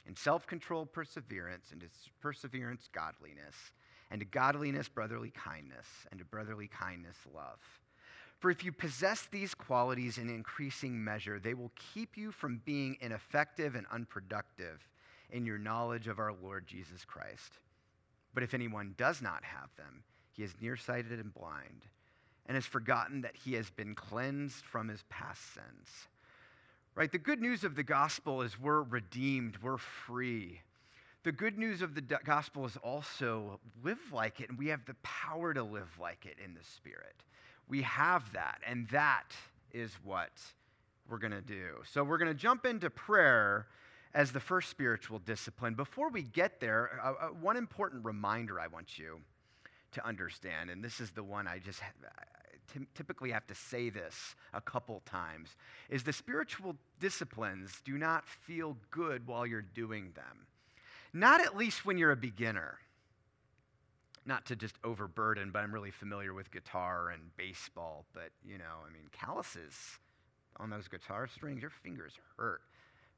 [0.05, 1.87] and self control, perseverance, and to
[2.19, 3.55] perseverance, godliness,
[4.11, 7.59] and to godliness, brotherly kindness, and to brotherly kindness, love.
[8.39, 12.97] For if you possess these qualities in increasing measure, they will keep you from being
[13.01, 14.87] ineffective and unproductive
[15.31, 17.59] in your knowledge of our Lord Jesus Christ.
[18.33, 21.85] But if anyone does not have them, he is nearsighted and blind
[22.45, 26.07] and has forgotten that he has been cleansed from his past sins.
[26.95, 27.11] Right?
[27.11, 30.61] The good news of the gospel is we're redeemed, we're free.
[31.23, 34.95] The good news of the gospel is also live like it, and we have the
[35.03, 37.15] power to live like it in the Spirit.
[37.67, 39.33] We have that, and that
[39.73, 40.31] is what
[41.09, 41.75] we're going to do.
[41.91, 43.67] So we're going to jump into prayer
[44.13, 45.73] as the first spiritual discipline.
[45.73, 49.19] Before we get there, uh, uh, one important reminder I want you
[49.91, 51.81] to understand, and this is the one I just
[52.95, 55.49] typically have to say this a couple times,
[55.89, 60.45] is the spiritual disciplines do not feel good while you're doing them.
[61.13, 62.77] Not at least when you're a beginner.
[64.25, 68.05] Not to just overburden, but I'm really familiar with guitar and baseball.
[68.13, 69.73] But, you know, I mean, calluses
[70.57, 72.61] on those guitar strings, your fingers hurt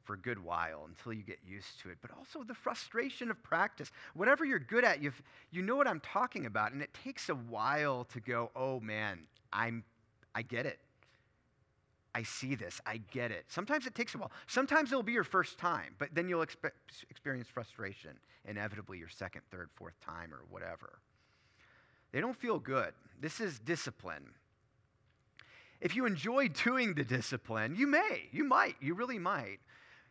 [0.04, 3.42] for a good while until you get used to it, but also the frustration of
[3.44, 3.92] practice.
[4.14, 5.12] Whatever you're good at, you
[5.52, 9.20] you know what I'm talking about, and it takes a while to go, oh man,
[9.54, 9.84] I'm,
[10.34, 10.80] I get it.
[12.14, 12.82] I see this.
[12.86, 13.46] I get it.
[13.48, 14.32] Sometimes it takes a while.
[14.48, 16.72] Sometimes it'll be your first time, but then you'll expe-
[17.10, 18.12] experience frustration,
[18.46, 21.00] inevitably your second, third, fourth time, or whatever.
[22.12, 22.94] They don't feel good.
[23.20, 24.34] This is discipline.
[25.80, 29.60] If you enjoy doing the discipline, you may, you might, you really might.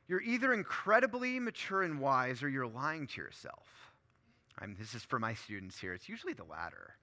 [0.08, 3.66] You're either incredibly mature and wise or you're lying to yourself.
[4.58, 5.94] I'm, this is for my students here.
[5.94, 6.96] It's usually the latter.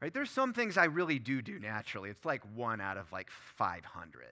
[0.00, 0.12] Right?
[0.12, 2.10] There's some things I really do do naturally.
[2.10, 4.26] It's like one out of like 500.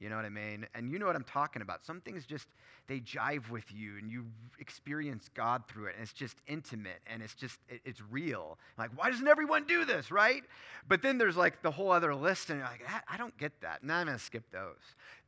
[0.00, 0.66] You know what I mean?
[0.74, 1.84] And you know what I'm talking about.
[1.84, 2.48] Some things just,
[2.86, 4.24] they jive with you and you
[4.58, 5.94] experience God through it.
[5.94, 8.58] And it's just intimate and it's just, it, it's real.
[8.78, 10.42] Like, why doesn't everyone do this, right?
[10.88, 13.60] But then there's like the whole other list and you're like, I, I don't get
[13.60, 13.84] that.
[13.84, 14.80] Now I'm going to skip those.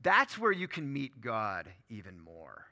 [0.03, 2.65] That's where you can meet God even more.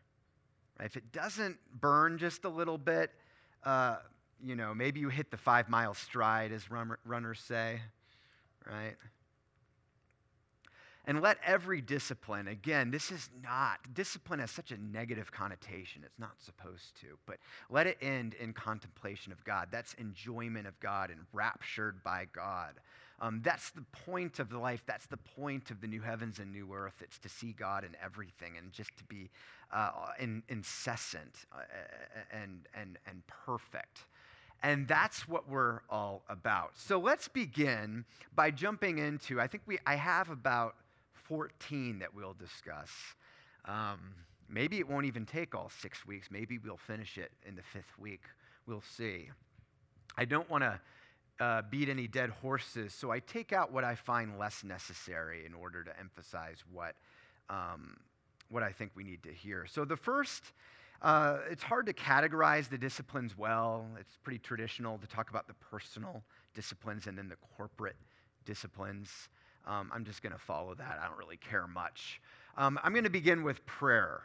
[0.79, 0.87] Right?
[0.87, 3.11] If it doesn't burn just a little bit,
[3.63, 3.97] uh,
[4.45, 6.69] you know, maybe you hit the five mile stride, as
[7.05, 7.81] runners say,
[8.67, 8.97] right?
[11.07, 16.03] And let every discipline, again, this is not, discipline has such a negative connotation.
[16.05, 17.39] It's not supposed to, but
[17.71, 19.69] let it end in contemplation of God.
[19.73, 22.75] That's enjoyment of God and raptured by God.
[23.23, 24.83] Um, that's the point of the life.
[24.87, 26.95] That's the point of the new heavens and new earth.
[27.01, 29.31] It's to see God in everything and just to be
[29.73, 31.63] uh, in, incessant uh,
[32.33, 34.05] and, and, and perfect.
[34.63, 36.73] And that's what we're all about.
[36.77, 40.75] So let's begin by jumping into, I think we, I have about
[41.15, 42.91] 14 that we'll discuss.
[43.65, 43.99] Um,
[44.49, 46.29] maybe it won't even take all six weeks.
[46.31, 48.23] Maybe we'll finish it in the fifth week.
[48.67, 49.31] We'll see.
[50.19, 50.81] I don't want to
[51.41, 55.55] uh, beat any dead horses, so I take out what I find less necessary in
[55.55, 56.95] order to emphasize what,
[57.49, 57.97] um,
[58.51, 59.67] what I think we need to hear.
[59.67, 60.53] So the first
[61.03, 63.87] uh, it's hard to categorize the disciplines well.
[63.99, 66.23] It's pretty traditional to talk about the personal
[66.55, 67.97] disciplines and then the corporate
[68.45, 69.11] disciplines.
[69.67, 70.99] Um, I'm just going to follow that.
[71.03, 72.21] I don't really care much.
[72.57, 74.23] Um, I'm going to begin with prayer.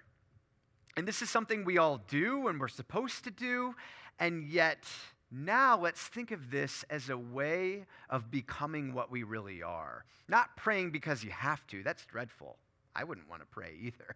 [0.97, 3.75] And this is something we all do and we're supposed to do.
[4.19, 4.85] And yet,
[5.31, 10.05] now let's think of this as a way of becoming what we really are.
[10.27, 12.57] Not praying because you have to, that's dreadful.
[12.95, 14.15] I wouldn't want to pray either.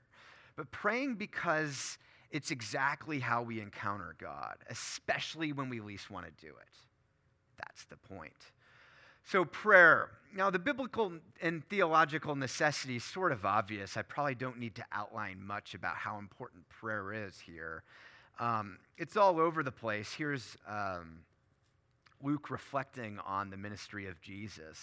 [0.56, 1.98] But praying because
[2.32, 6.74] it's exactly how we encounter God, especially when we least want to do it.
[7.58, 8.34] That's the point.
[9.26, 10.10] So, prayer.
[10.36, 11.12] Now, the biblical
[11.42, 13.98] and theological necessity is sort of obvious.
[13.98, 17.84] I probably don't need to outline much about how important prayer is here.
[18.40, 20.14] Um, it's all over the place.
[20.14, 21.20] Here's um,
[22.24, 24.78] Luke reflecting on the ministry of Jesus.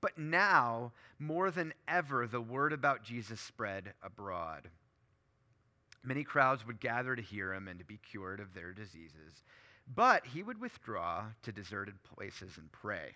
[0.00, 4.68] But now, more than ever, the word about Jesus spread abroad.
[6.04, 9.42] Many crowds would gather to hear him and to be cured of their diseases.
[9.92, 13.14] But he would withdraw to deserted places and pray.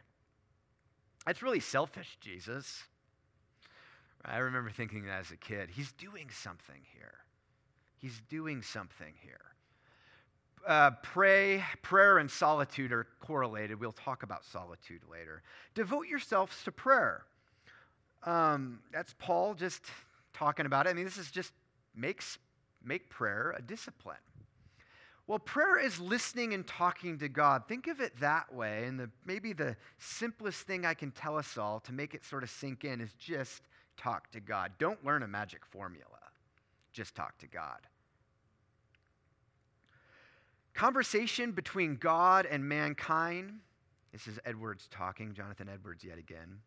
[1.27, 2.85] That's really selfish, Jesus.
[4.25, 5.71] I remember thinking that as a kid.
[5.71, 7.15] He's doing something here.
[7.99, 9.41] He's doing something here.
[10.67, 13.81] Uh, pray, prayer and solitude are correlated.
[13.81, 15.43] We'll talk about solitude later.
[15.75, 17.25] Devote yourselves to prayer.
[18.25, 19.85] Um, that's Paul just
[20.35, 20.91] talking about it.
[20.91, 21.53] I mean, this is just
[21.95, 22.39] makes
[22.89, 24.17] make prayer a discipline.
[25.29, 27.65] Well, prayer is listening and talking to God.
[27.69, 28.85] Think of it that way.
[28.87, 32.43] And the, maybe the simplest thing I can tell us all to make it sort
[32.43, 33.63] of sink in is just
[33.99, 34.73] talk to God.
[34.79, 36.07] Don't learn a magic formula,
[36.95, 37.81] just talk to God.
[40.73, 43.61] Conversation between God and mankind.
[44.13, 46.61] This is Edwards talking, Jonathan Edwards yet again.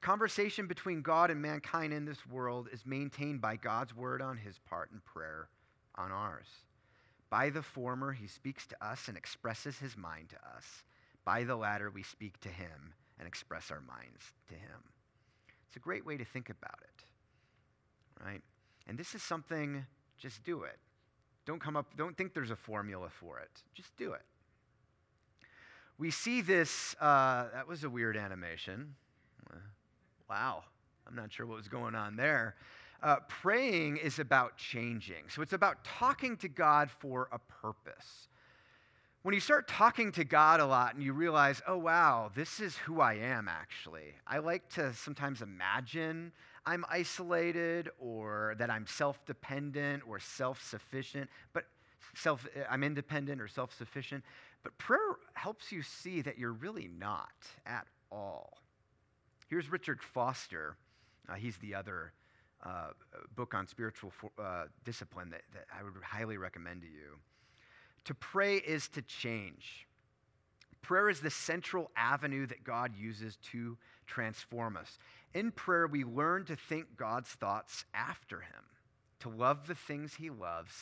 [0.00, 4.58] Conversation between God and mankind in this world is maintained by God's word on his
[4.58, 5.48] part and prayer
[5.98, 6.46] on ours.
[7.30, 10.84] By the former, he speaks to us and expresses his mind to us.
[11.24, 14.80] By the latter, we speak to him and express our minds to him.
[15.66, 18.42] It's a great way to think about it, right?
[18.86, 19.84] And this is something,
[20.18, 20.78] just do it.
[21.44, 23.62] Don't come up, don't think there's a formula for it.
[23.74, 24.22] Just do it.
[25.98, 28.94] We see this, uh, that was a weird animation.
[30.28, 30.64] Wow,
[31.06, 32.56] I'm not sure what was going on there.
[33.02, 35.28] Uh, praying is about changing.
[35.28, 38.28] So it's about talking to God for a purpose.
[39.22, 42.76] When you start talking to God a lot and you realize, oh, wow, this is
[42.76, 44.14] who I am actually.
[44.26, 46.32] I like to sometimes imagine
[46.64, 51.64] I'm isolated or that I'm self dependent or self sufficient, but
[52.14, 54.24] self, I'm independent or self sufficient.
[54.62, 57.30] But prayer helps you see that you're really not
[57.66, 58.58] at all.
[59.48, 60.76] Here's Richard Foster.
[61.28, 62.12] Uh, he's the other
[62.64, 62.88] uh,
[63.34, 67.18] book on spiritual uh, discipline that, that I would highly recommend to you.
[68.06, 69.86] To pray is to change.
[70.82, 73.76] Prayer is the central avenue that God uses to
[74.06, 74.98] transform us.
[75.34, 78.62] In prayer, we learn to think God's thoughts after Him,
[79.20, 80.72] to love the things He loves,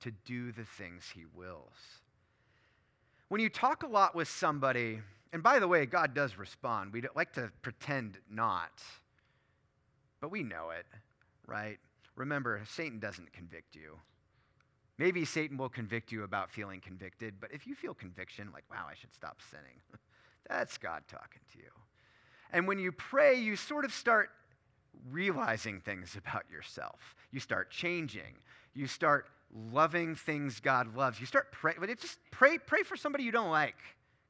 [0.00, 1.72] to do the things He wills.
[3.28, 5.00] When you talk a lot with somebody,
[5.32, 6.92] and by the way, God does respond.
[6.92, 8.82] We like to pretend not,
[10.20, 10.86] but we know it
[11.48, 11.78] right?
[12.14, 13.98] Remember, Satan doesn't convict you.
[14.98, 18.86] Maybe Satan will convict you about feeling convicted, but if you feel conviction, like, wow,
[18.90, 19.80] I should stop sinning,
[20.48, 21.70] that's God talking to you.
[22.52, 24.30] And when you pray, you sort of start
[25.10, 27.14] realizing things about yourself.
[27.30, 28.36] You start changing.
[28.74, 29.26] You start
[29.72, 31.20] loving things God loves.
[31.20, 33.76] You start praying, but it just pray, pray for somebody you don't like.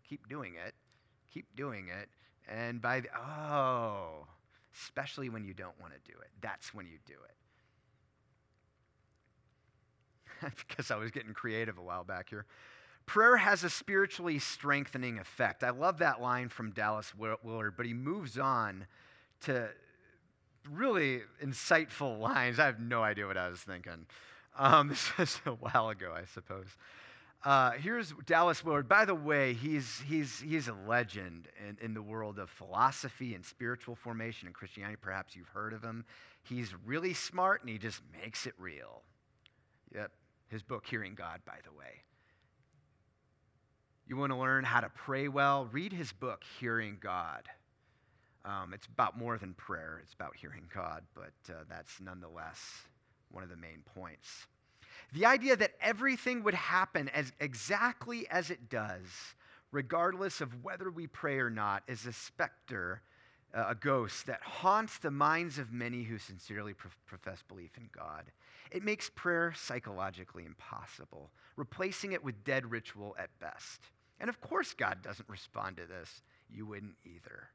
[0.09, 0.75] Keep doing it.
[1.33, 2.09] Keep doing it.
[2.49, 4.27] And by the, oh,
[4.83, 6.29] especially when you don't want to do it.
[6.41, 7.15] That's when you do
[10.43, 10.53] it.
[10.69, 12.47] because I was getting creative a while back here.
[13.07, 15.65] Prayer has a spiritually strengthening effect.
[15.65, 18.87] I love that line from Dallas Willard, but he moves on
[19.43, 19.69] to
[20.71, 22.59] really insightful lines.
[22.59, 24.07] I have no idea what I was thinking.
[24.59, 26.67] Um, this was a while ago, I suppose.
[27.45, 28.89] Uh, here's Dallas Willard.
[28.89, 33.45] By the way, he's, he's, he's a legend in, in the world of philosophy and
[33.45, 34.99] spiritual formation and Christianity.
[35.01, 36.05] Perhaps you've heard of him.
[36.43, 39.03] He's really smart and he just makes it real.
[39.95, 40.11] Yep,
[40.49, 42.03] his book, Hearing God, by the way.
[44.07, 45.69] You want to learn how to pray well?
[45.71, 47.49] Read his book, Hearing God.
[48.45, 52.59] Um, it's about more than prayer, it's about hearing God, but uh, that's nonetheless
[53.31, 54.47] one of the main points.
[55.13, 59.35] The idea that everything would happen as exactly as it does,
[59.73, 63.03] regardless of whether we pray or not, is a specter,
[63.55, 66.75] uh, a ghost that haunts the minds of many who sincerely
[67.07, 68.31] profess belief in God.
[68.71, 73.81] It makes prayer psychologically impossible, replacing it with dead ritual at best.
[74.21, 76.23] And of course, God doesn't respond to this.
[76.51, 77.49] You wouldn't either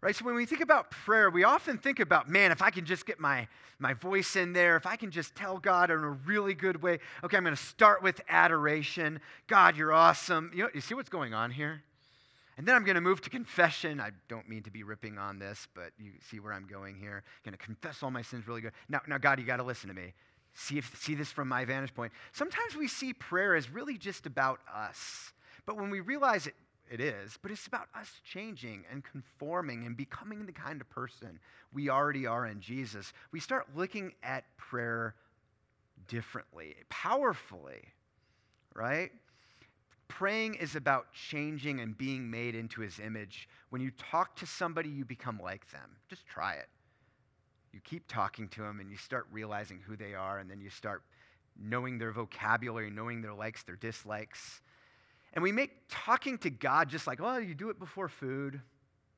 [0.00, 0.14] right?
[0.14, 3.06] So when we think about prayer, we often think about, man, if I can just
[3.06, 3.48] get my,
[3.78, 6.98] my voice in there, if I can just tell God in a really good way,
[7.22, 9.20] okay, I'm going to start with adoration.
[9.46, 10.50] God, you're awesome.
[10.54, 11.82] You, know, you see what's going on here?
[12.56, 14.00] And then I'm going to move to confession.
[14.00, 17.22] I don't mean to be ripping on this, but you see where I'm going here.
[17.24, 18.72] I'm going to confess all my sins really good.
[18.88, 20.12] Now, now God, you got to listen to me.
[20.52, 22.12] See, if, see this from my vantage point.
[22.32, 25.32] Sometimes we see prayer as really just about us.
[25.64, 26.54] But when we realize it
[26.90, 31.38] it is, but it's about us changing and conforming and becoming the kind of person
[31.72, 33.12] we already are in Jesus.
[33.30, 35.14] We start looking at prayer
[36.08, 37.82] differently, powerfully,
[38.74, 39.12] right?
[40.08, 43.48] Praying is about changing and being made into his image.
[43.68, 45.96] When you talk to somebody, you become like them.
[46.08, 46.68] Just try it.
[47.72, 50.70] You keep talking to them and you start realizing who they are, and then you
[50.70, 51.04] start
[51.56, 54.60] knowing their vocabulary, knowing their likes, their dislikes
[55.32, 58.60] and we make talking to God just like, oh, you do it before food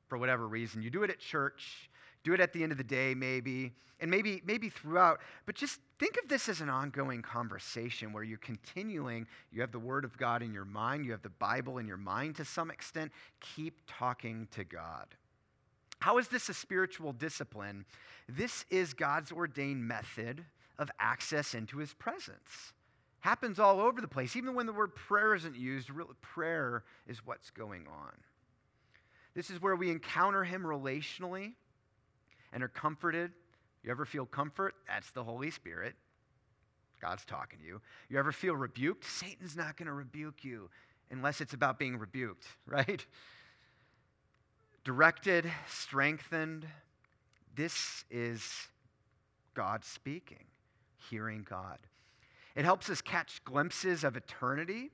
[0.09, 0.83] for whatever reason.
[0.83, 1.89] You do it at church.
[2.25, 5.21] Do it at the end of the day, maybe, and maybe, maybe throughout.
[5.45, 9.27] But just think of this as an ongoing conversation where you're continuing.
[9.51, 11.97] You have the Word of God in your mind, you have the Bible in your
[11.97, 13.11] mind to some extent.
[13.41, 15.07] Keep talking to God.
[15.99, 17.85] How is this a spiritual discipline?
[18.29, 20.45] This is God's ordained method
[20.79, 22.73] of access into His presence.
[23.23, 24.35] Happens all over the place.
[24.35, 25.89] Even when the word prayer isn't used,
[26.21, 28.11] prayer is what's going on.
[29.33, 31.53] This is where we encounter Him relationally
[32.53, 33.31] and are comforted.
[33.85, 34.75] You ever feel comfort?
[34.89, 35.95] That's the Holy Spirit.
[37.01, 37.81] God's talking to you.
[38.09, 39.05] You ever feel rebuked?
[39.05, 40.69] Satan's not going to rebuke you
[41.13, 43.07] unless it's about being rebuked, right?
[44.83, 46.67] Directed, strengthened.
[47.55, 48.67] This is
[49.55, 50.45] God speaking,
[51.09, 51.79] hearing God.
[52.55, 54.91] It helps us catch glimpses of eternity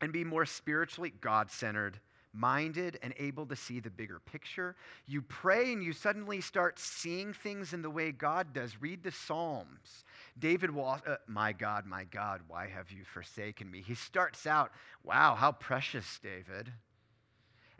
[0.00, 2.00] and be more spiritually God centered
[2.32, 4.76] minded and able to see the bigger picture.
[5.06, 8.80] You pray and you suddenly start seeing things in the way God does.
[8.80, 10.04] Read the Psalms.
[10.38, 13.82] David will, uh, my God, my God, why have you forsaken me?
[13.84, 14.70] He starts out,
[15.02, 16.72] wow, how precious, David.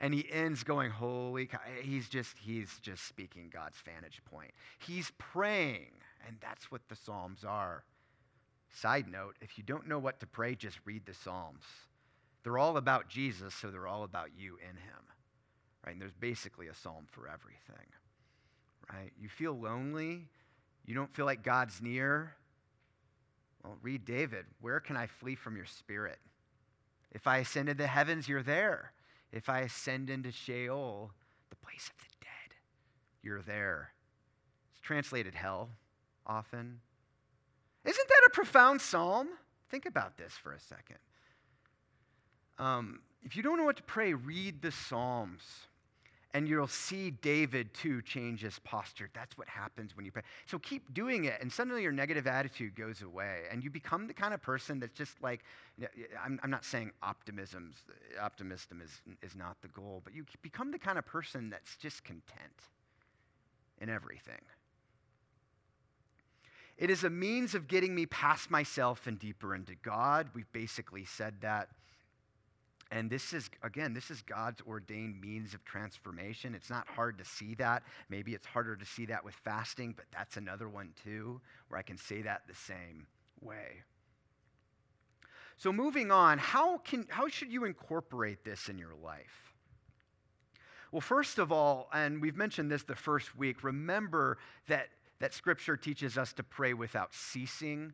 [0.01, 1.49] And he ends going, holy,
[1.83, 4.51] he's just, he's just speaking God's vantage point.
[4.79, 5.93] He's praying,
[6.27, 7.85] and that's what the Psalms are.
[8.73, 11.65] Side note, if you don't know what to pray, just read the Psalms.
[12.43, 15.03] They're all about Jesus, so they're all about you in him.
[15.85, 15.93] Right?
[15.93, 17.87] And there's basically a psalm for everything.
[18.93, 19.13] Right?
[19.21, 20.29] You feel lonely,
[20.87, 22.35] you don't feel like God's near.
[23.63, 24.47] Well, read David.
[24.61, 26.19] Where can I flee from your spirit?
[27.13, 28.93] If I ascend into the heavens, you're there.
[29.33, 31.11] If I ascend into Sheol,
[31.51, 32.57] the place of the dead,
[33.23, 33.93] you're there.
[34.73, 35.71] It's translated hell
[36.27, 36.81] often.
[38.31, 39.29] A profound psalm?
[39.71, 40.99] Think about this for a second.
[42.61, 45.43] Um, if you don't know what to pray, read the Psalms.
[46.33, 49.11] And you'll see David too change his posture.
[49.15, 50.23] That's what happens when you pray.
[50.47, 54.15] So keep doing it, and suddenly your negative attitude goes away, and you become the
[54.15, 55.41] kind of person that's just like.
[56.25, 57.73] I'm, I'm not saying optimism
[58.23, 62.05] optimism is, is not the goal, but you become the kind of person that's just
[62.05, 62.69] content
[63.81, 64.41] in everything.
[66.81, 70.31] It is a means of getting me past myself and deeper into God.
[70.33, 71.69] We've basically said that.
[72.91, 76.55] And this is, again, this is God's ordained means of transformation.
[76.55, 77.83] It's not hard to see that.
[78.09, 81.83] Maybe it's harder to see that with fasting, but that's another one too, where I
[81.83, 83.07] can say that the same
[83.43, 83.83] way.
[85.59, 89.53] So, moving on, how, can, how should you incorporate this in your life?
[90.93, 94.89] Well, first of all, and we've mentioned this the first week, remember that,
[95.21, 97.93] that Scripture teaches us to pray without ceasing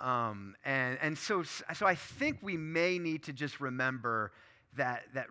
[0.00, 4.32] um, and, and so, so I think we may need to just remember
[4.76, 5.28] that, that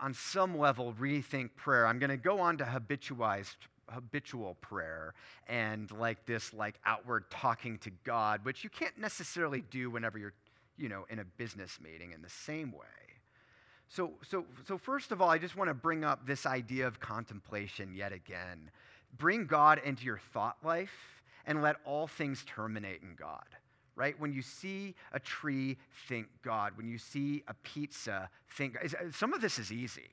[0.00, 1.86] on some level, rethink prayer.
[1.86, 3.56] I'm going to go on to habitualized
[3.90, 5.12] habitual prayer
[5.46, 10.32] and like this like outward talking to God, which you can't necessarily do whenever you're,
[10.78, 12.86] you know, in a business meeting in the same way.
[13.88, 16.98] So, so, so first of all, I just want to bring up this idea of
[16.98, 18.70] contemplation yet again.
[19.16, 23.44] Bring God into your thought life and let all things terminate in God
[23.96, 24.18] right?
[24.18, 25.76] When you see a tree,
[26.08, 26.72] think God.
[26.76, 30.10] When you see a pizza, think uh, some of this is easy,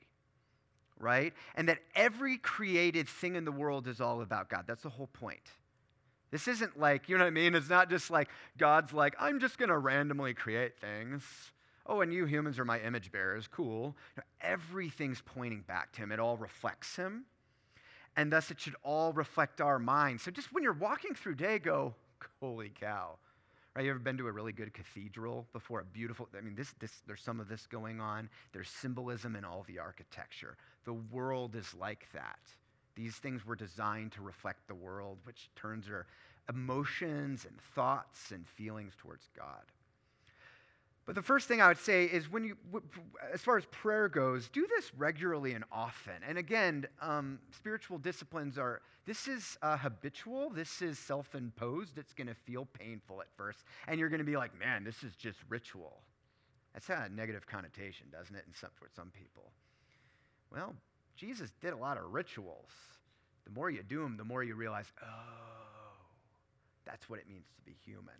[0.98, 1.32] right?
[1.56, 4.64] And that every created thing in the world is all about God.
[4.66, 5.50] That's the whole point.
[6.30, 7.54] This isn't like, you know what I mean?
[7.54, 11.22] It's not just like God's like, I'm just going to randomly create things.
[11.84, 13.48] Oh, and you humans are my image bearers.
[13.48, 13.96] Cool.
[14.40, 17.24] everything's pointing back to Him, it all reflects Him.
[18.16, 20.22] And thus, it should all reflect our minds.
[20.22, 21.94] So, just when you're walking through day, go,
[22.40, 23.16] holy cow,
[23.74, 23.86] Right?
[23.86, 25.80] You ever been to a really good cathedral before?
[25.80, 28.28] A beautiful, I mean, this, this, there's some of this going on.
[28.52, 30.56] There's symbolism in all the architecture.
[30.84, 32.40] The world is like that.
[32.94, 36.06] These things were designed to reflect the world, which turns our
[36.50, 39.64] emotions and thoughts and feelings towards God.
[41.04, 42.56] But the first thing I would say is when you,
[43.32, 46.14] as far as prayer goes, do this regularly and often.
[46.26, 51.98] And again, um, spiritual disciplines are, this is uh, habitual, this is self imposed.
[51.98, 53.64] It's going to feel painful at first.
[53.88, 56.02] And you're going to be like, man, this is just ritual.
[56.72, 59.50] That's a negative connotation, doesn't it, in some, for some people?
[60.52, 60.74] Well,
[61.16, 62.70] Jesus did a lot of rituals.
[63.44, 65.92] The more you do them, the more you realize, oh,
[66.86, 68.14] that's what it means to be human.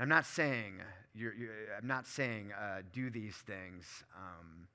[0.00, 0.80] I'm not saying,
[1.14, 3.84] you're, you're, I'm not saying uh, do these things
[4.16, 4.66] um,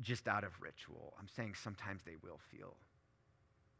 [0.00, 1.14] just out of ritual.
[1.16, 2.74] I'm saying sometimes they will feel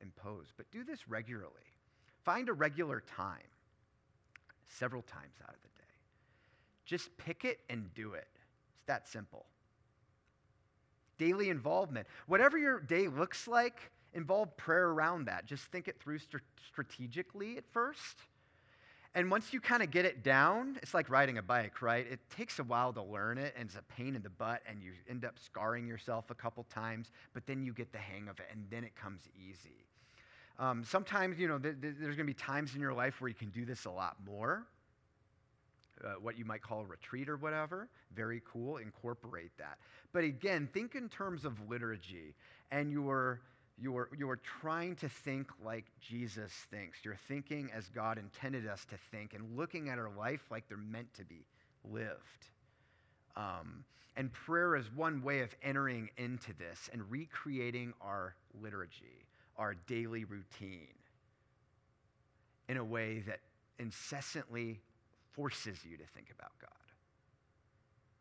[0.01, 1.51] imposed, but do this regularly.
[2.25, 3.43] Find a regular time,
[4.69, 5.89] several times out of the day.
[6.87, 8.29] Just pick it and do it.
[8.77, 9.47] It's that simple.
[11.19, 12.07] Daily involvement.
[12.29, 15.45] Whatever your day looks like, involve prayer around that.
[15.45, 18.19] Just think it through st- strategically at first.
[19.15, 22.07] And once you kind of get it down, it's like riding a bike, right?
[22.09, 24.83] It takes a while to learn it, and it's a pain in the butt, and
[24.83, 28.39] you end up scarring yourself a couple times, but then you get the hang of
[28.39, 29.87] it, and then it comes easy.
[30.59, 33.29] Um, sometimes, you know, th- th- there's going to be times in your life where
[33.29, 34.67] you can do this a lot more.
[36.05, 37.89] Uh, what you might call a retreat or whatever.
[38.15, 38.77] Very cool.
[38.77, 39.79] Incorporate that.
[40.13, 42.35] But again, think in terms of liturgy
[42.71, 43.41] and your
[43.81, 46.99] you're, you're trying to think like Jesus thinks.
[47.05, 50.77] You're thinking as God intended us to think and looking at our life like they're
[50.77, 51.45] meant to be
[51.85, 52.49] lived.
[53.37, 53.85] Um,
[54.17, 59.27] and prayer is one way of entering into this and recreating our liturgy,
[59.57, 60.89] our daily routine,
[62.69, 63.39] in a way that
[63.79, 64.81] incessantly
[65.31, 66.71] forces you to think about God.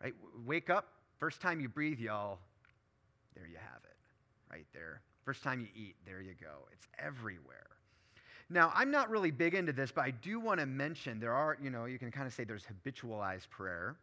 [0.04, 0.14] Right?
[0.46, 0.86] Wake up,
[1.18, 2.38] first time you breathe, y'all,
[3.34, 3.98] there you have it,
[4.52, 5.02] right there.
[5.28, 6.70] First time you eat, there you go.
[6.72, 7.68] It's everywhere.
[8.50, 11.58] Now, I'm not really big into this, but I do want to mention there are,
[11.62, 13.98] you know, you can kind of say there's habitualized prayer.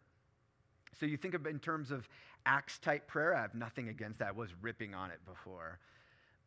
[1.01, 2.07] So you think of in terms of
[2.45, 3.35] Acts type prayer.
[3.35, 4.29] I have nothing against that.
[4.29, 5.79] I was ripping on it before.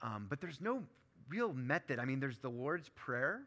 [0.04, 0.84] Um, but there's no
[1.28, 1.98] real method.
[1.98, 3.42] I mean, there's the Lord's Prayer,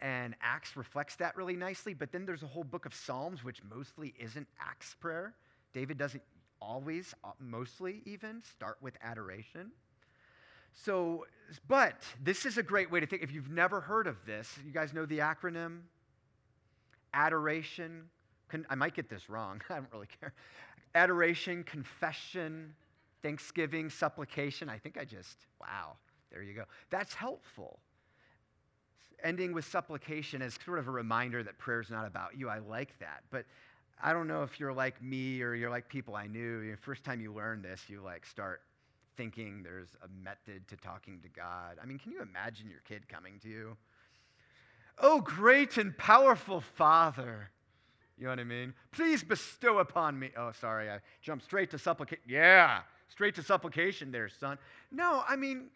[0.00, 1.94] and Acts reflects that really nicely.
[1.94, 5.34] But then there's a whole book of Psalms, which mostly isn't Acts prayer.
[5.72, 6.24] David doesn't
[6.60, 9.70] always, uh, mostly even, start with adoration.
[10.74, 11.26] So,
[11.68, 13.22] but this is a great way to think.
[13.22, 15.80] If you've never heard of this, you guys know the acronym
[17.12, 18.04] adoration.
[18.48, 19.60] Con- I might get this wrong.
[19.70, 20.34] I don't really care.
[20.94, 22.74] Adoration, confession,
[23.22, 24.68] thanksgiving, supplication.
[24.68, 25.96] I think I just, wow,
[26.30, 26.64] there you go.
[26.90, 27.78] That's helpful.
[29.22, 32.48] Ending with supplication is sort of a reminder that prayer is not about you.
[32.48, 33.22] I like that.
[33.30, 33.46] But
[34.02, 36.70] I don't know if you're like me or you're like people I knew.
[36.70, 38.60] The first time you learn this, you like start
[39.16, 41.78] thinking there's a method to talking to God.
[41.82, 43.76] I mean, can you imagine your kid coming to you?
[44.98, 47.50] Oh, great and powerful Father.
[48.16, 48.74] You know what I mean?
[48.92, 50.30] Please bestow upon me.
[50.36, 52.22] Oh, sorry, I jumped straight to supplication.
[52.28, 54.56] Yeah, straight to supplication there, son.
[54.92, 55.70] No, I mean,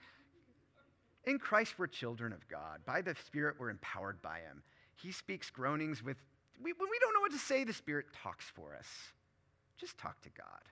[1.24, 2.80] in Christ we're children of God.
[2.86, 4.62] By the Spirit we're empowered by Him.
[4.94, 6.16] He speaks groanings with,
[6.60, 8.86] when we don't know what to say, the Spirit talks for us.
[9.76, 10.62] Just talk to God.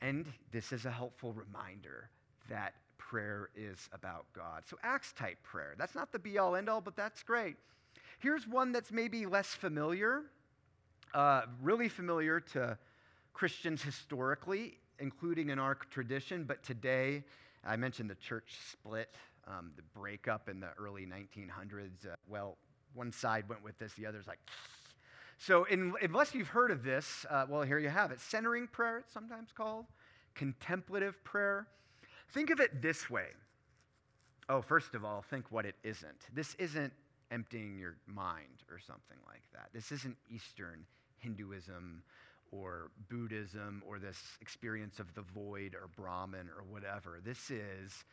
[0.00, 2.10] And this is a helpful reminder
[2.48, 4.62] that prayer is about God.
[4.66, 5.74] So, Acts type prayer.
[5.78, 7.56] That's not the be all end all, but that's great.
[8.18, 10.22] Here's one that's maybe less familiar,
[11.14, 12.78] uh, really familiar to
[13.32, 17.24] Christians historically, including in our tradition, but today,
[17.64, 19.14] I mentioned the church split,
[19.46, 22.06] um, the breakup in the early 1900s.
[22.06, 22.56] Uh, well,
[22.94, 24.38] one side went with this, the other's like,
[25.38, 28.20] so, in, unless you've heard of this, uh, well, here you have it.
[28.20, 29.86] Centering prayer, it's sometimes called,
[30.34, 31.66] contemplative prayer.
[32.30, 33.28] Think of it this way.
[34.48, 36.26] Oh, first of all, think what it isn't.
[36.32, 36.92] This isn't
[37.30, 39.70] emptying your mind or something like that.
[39.72, 40.84] This isn't Eastern
[41.18, 42.02] Hinduism
[42.52, 47.20] or Buddhism or this experience of the void or Brahman or whatever.
[47.24, 48.04] This is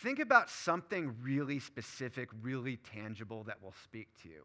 [0.00, 4.42] think about something really specific, really tangible that will speak to you.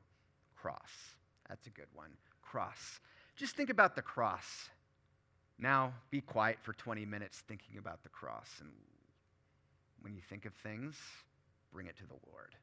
[0.55, 1.15] Cross.
[1.51, 2.11] That's a good one.
[2.41, 3.01] Cross.
[3.35, 4.69] Just think about the cross.
[5.59, 8.47] Now, be quiet for 20 minutes thinking about the cross.
[8.61, 8.69] And
[9.99, 10.95] when you think of things,
[11.73, 12.55] bring it to the Lord.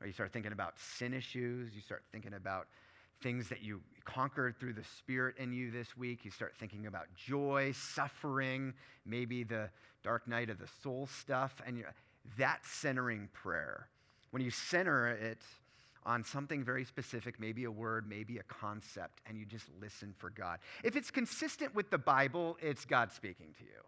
[0.00, 1.72] Or you start thinking about sin issues.
[1.72, 2.66] You start thinking about
[3.22, 6.24] things that you conquered through the Spirit in you this week.
[6.24, 8.74] You start thinking about joy, suffering,
[9.04, 9.70] maybe the
[10.02, 11.62] dark night of the soul stuff.
[11.64, 11.84] And
[12.38, 13.86] that centering prayer.
[14.32, 15.42] When you center it,
[16.06, 20.30] on something very specific, maybe a word, maybe a concept, and you just listen for
[20.30, 20.60] God.
[20.84, 23.82] If it's consistent with the Bible, it's God speaking to you.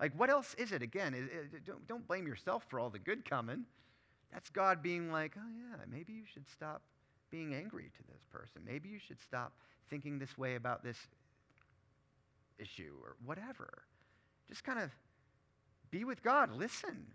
[0.00, 0.82] Like, what else is it?
[0.82, 3.66] Again, it, it, don't, don't blame yourself for all the good coming.
[4.32, 6.80] That's God being like, oh, yeah, maybe you should stop
[7.30, 8.62] being angry to this person.
[8.66, 9.52] Maybe you should stop
[9.90, 10.96] thinking this way about this
[12.58, 13.82] issue or whatever.
[14.48, 14.90] Just kind of
[15.90, 16.52] be with God.
[16.56, 17.06] Listen.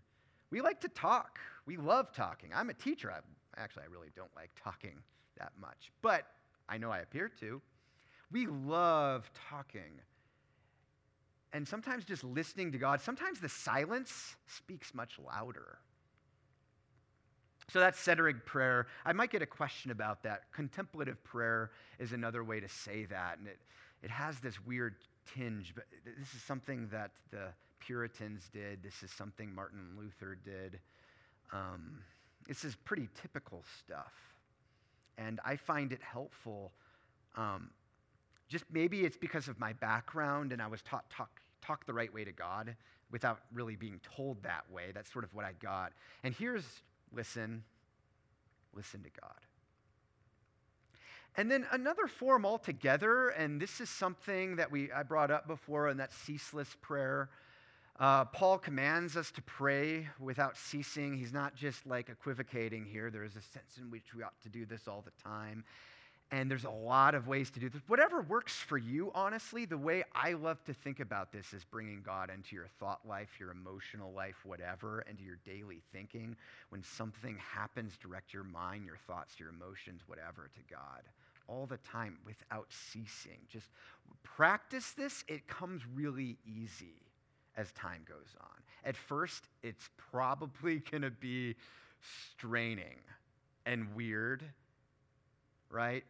[0.51, 1.39] We like to talk.
[1.65, 2.51] We love talking.
[2.53, 3.11] I'm a teacher.
[3.11, 3.19] I
[3.57, 4.97] Actually, I really don't like talking
[5.37, 6.27] that much, but
[6.67, 7.61] I know I appear to.
[8.31, 10.01] We love talking.
[11.53, 15.77] And sometimes just listening to God, sometimes the silence speaks much louder.
[17.71, 18.87] So that's centering prayer.
[19.05, 20.51] I might get a question about that.
[20.51, 23.37] Contemplative prayer is another way to say that.
[23.39, 23.57] And it,
[24.03, 24.95] it has this weird
[25.33, 27.47] tinge, but this is something that the
[27.79, 28.83] Puritans did.
[28.83, 30.79] This is something Martin Luther did.
[31.51, 31.99] Um,
[32.47, 34.13] this is pretty typical stuff.
[35.17, 36.71] And I find it helpful.
[37.35, 37.69] Um,
[38.47, 42.13] just maybe it's because of my background and I was taught talk, talk the right
[42.13, 42.75] way to God
[43.11, 44.91] without really being told that way.
[44.93, 45.93] That's sort of what I got.
[46.23, 46.65] And here's
[47.13, 47.63] listen,
[48.73, 49.39] listen to God.
[51.37, 55.89] And then another form altogether, and this is something that we I brought up before,
[55.89, 57.29] and that's ceaseless prayer.
[57.97, 61.15] Uh, Paul commands us to pray without ceasing.
[61.17, 63.09] He's not just like equivocating here.
[63.09, 65.63] There is a sense in which we ought to do this all the time.
[66.31, 67.81] And there's a lot of ways to do this.
[67.87, 72.01] Whatever works for you, honestly, the way I love to think about this is bringing
[72.01, 76.35] God into your thought life, your emotional life, whatever, into your daily thinking.
[76.69, 81.03] When something happens, direct your mind, your thoughts, your emotions, whatever, to God
[81.47, 83.37] all the time without ceasing.
[83.47, 83.67] Just
[84.23, 87.04] practice this, it comes really easy
[87.57, 88.61] as time goes on.
[88.83, 91.55] At first, it's probably going to be
[92.31, 92.97] straining
[93.65, 94.43] and weird,
[95.69, 96.03] right?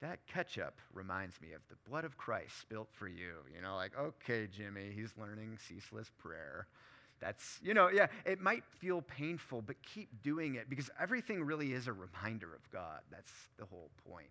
[0.00, 3.34] That ketchup reminds me of the blood of Christ spilt for you.
[3.54, 6.66] You know, like, okay, Jimmy, he's learning ceaseless prayer.
[7.20, 11.74] That's, you know, yeah, it might feel painful, but keep doing it because everything really
[11.74, 13.00] is a reminder of God.
[13.10, 14.30] That's the whole point.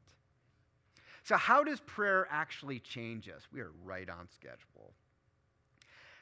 [1.24, 3.44] So, how does prayer actually change us?
[3.54, 4.94] We are right on schedule.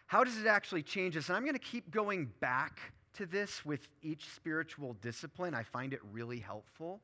[0.07, 1.27] How does it actually change us?
[1.27, 2.79] And I'm going to keep going back
[3.15, 5.53] to this with each spiritual discipline.
[5.53, 7.01] I find it really helpful.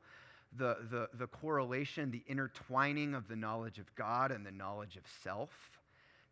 [0.56, 5.02] The, the, the correlation, the intertwining of the knowledge of God and the knowledge of
[5.22, 5.50] self.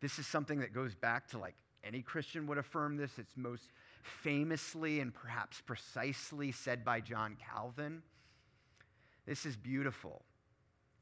[0.00, 1.54] This is something that goes back to like
[1.84, 3.18] any Christian would affirm this.
[3.18, 3.70] It's most
[4.02, 8.02] famously and perhaps precisely said by John Calvin.
[9.26, 10.22] This is beautiful.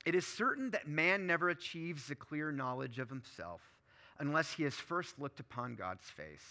[0.05, 3.61] It is certain that man never achieves a clear knowledge of himself
[4.21, 6.47] unless he has first looked upon God's face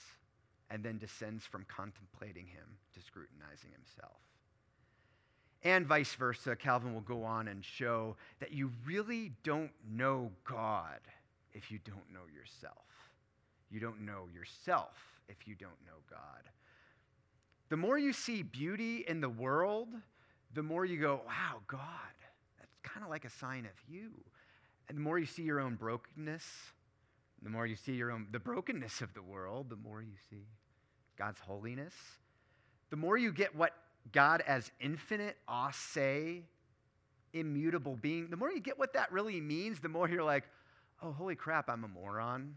[0.70, 4.20] and then descends from contemplating him to scrutinizing himself.
[5.64, 11.00] And vice versa, Calvin will go on and show that you really don't know God
[11.54, 12.86] if you don't know yourself.
[13.70, 14.96] You don't know yourself
[15.28, 16.50] if you don't know God.
[17.70, 19.90] The more you see beauty in the world,
[20.54, 21.82] the more you go, wow, God,
[22.58, 24.12] that's kind of like a sign of you.
[24.88, 26.44] And the more you see your own brokenness,
[27.42, 30.48] the more you see your own, the brokenness of the world, the more you see
[31.18, 31.94] God's holiness.
[32.90, 33.74] The more you get what
[34.12, 36.44] God as infinite, a se,
[37.34, 40.46] immutable being, the more you get what that really means, the more you're like,
[41.02, 42.56] oh, holy crap, I'm a moron,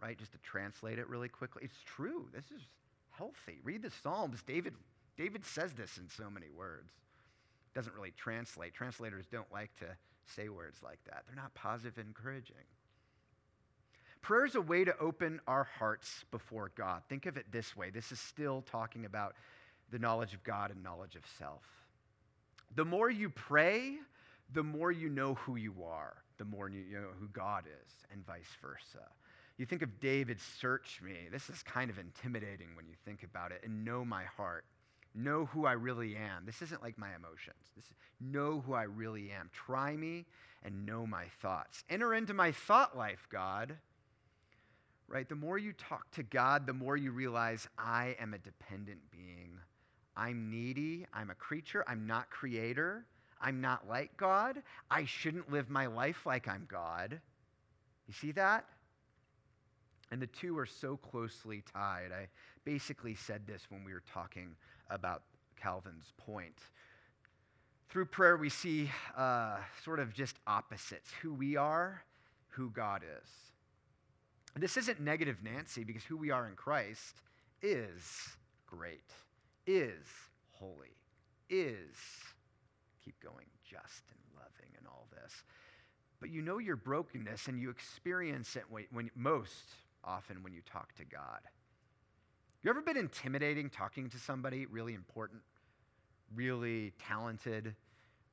[0.00, 0.16] right?
[0.16, 1.62] Just to translate it really quickly.
[1.64, 2.28] It's true.
[2.32, 2.62] This is
[3.10, 3.60] healthy.
[3.64, 4.42] Read the Psalms.
[4.46, 4.74] David,
[5.16, 6.92] David says this in so many words.
[7.74, 8.72] Doesn't really translate.
[8.72, 9.86] Translators don't like to
[10.26, 11.24] say words like that.
[11.26, 12.56] They're not positive and encouraging.
[14.26, 17.02] Prayer is a way to open our hearts before God.
[17.08, 19.36] Think of it this way this is still talking about
[19.92, 21.62] the knowledge of God and knowledge of self.
[22.74, 23.98] The more you pray,
[24.52, 28.26] the more you know who you are, the more you know who God is, and
[28.26, 29.06] vice versa.
[29.58, 31.28] You think of David, search me.
[31.30, 34.64] This is kind of intimidating when you think about it, and know my heart.
[35.14, 36.44] Know who I really am.
[36.44, 37.70] This isn't like my emotions.
[37.76, 37.84] This
[38.20, 39.50] know who I really am.
[39.52, 40.26] Try me
[40.64, 41.84] and know my thoughts.
[41.88, 43.76] Enter into my thought life, God
[45.08, 45.28] right?
[45.28, 49.58] The more you talk to God, the more you realize I am a dependent being.
[50.16, 51.06] I'm needy.
[51.12, 51.84] I'm a creature.
[51.86, 53.04] I'm not creator.
[53.40, 54.62] I'm not like God.
[54.90, 57.20] I shouldn't live my life like I'm God.
[58.08, 58.64] You see that?
[60.10, 62.12] And the two are so closely tied.
[62.12, 62.28] I
[62.64, 64.56] basically said this when we were talking
[64.88, 65.22] about
[65.60, 66.58] Calvin's point.
[67.88, 72.02] Through prayer, we see uh, sort of just opposites who we are,
[72.48, 73.28] who God is.
[74.58, 77.20] This isn't negative Nancy because who we are in Christ
[77.60, 78.02] is
[78.66, 79.10] great,
[79.66, 80.06] is
[80.50, 80.96] holy,
[81.50, 81.96] is,
[83.04, 85.32] keep going, just and loving and all this.
[86.20, 90.62] But you know your brokenness and you experience it when, when most often when you
[90.70, 91.40] talk to God.
[92.62, 95.42] You ever been intimidating talking to somebody really important,
[96.34, 97.74] really talented,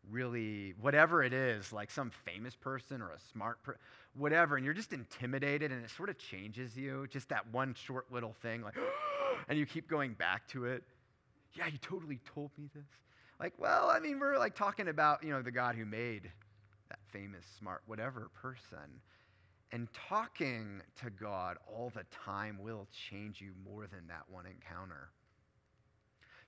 [0.09, 3.81] really whatever it is, like some famous person or a smart person,
[4.15, 8.11] whatever, and you're just intimidated and it sort of changes you, just that one short
[8.11, 8.75] little thing, like,
[9.47, 10.83] and you keep going back to it.
[11.55, 12.85] Yeah, you totally told me this.
[13.39, 16.31] Like, well, I mean, we're like talking about, you know, the God who made
[16.89, 19.01] that famous, smart, whatever person.
[19.71, 25.09] And talking to God all the time will change you more than that one encounter.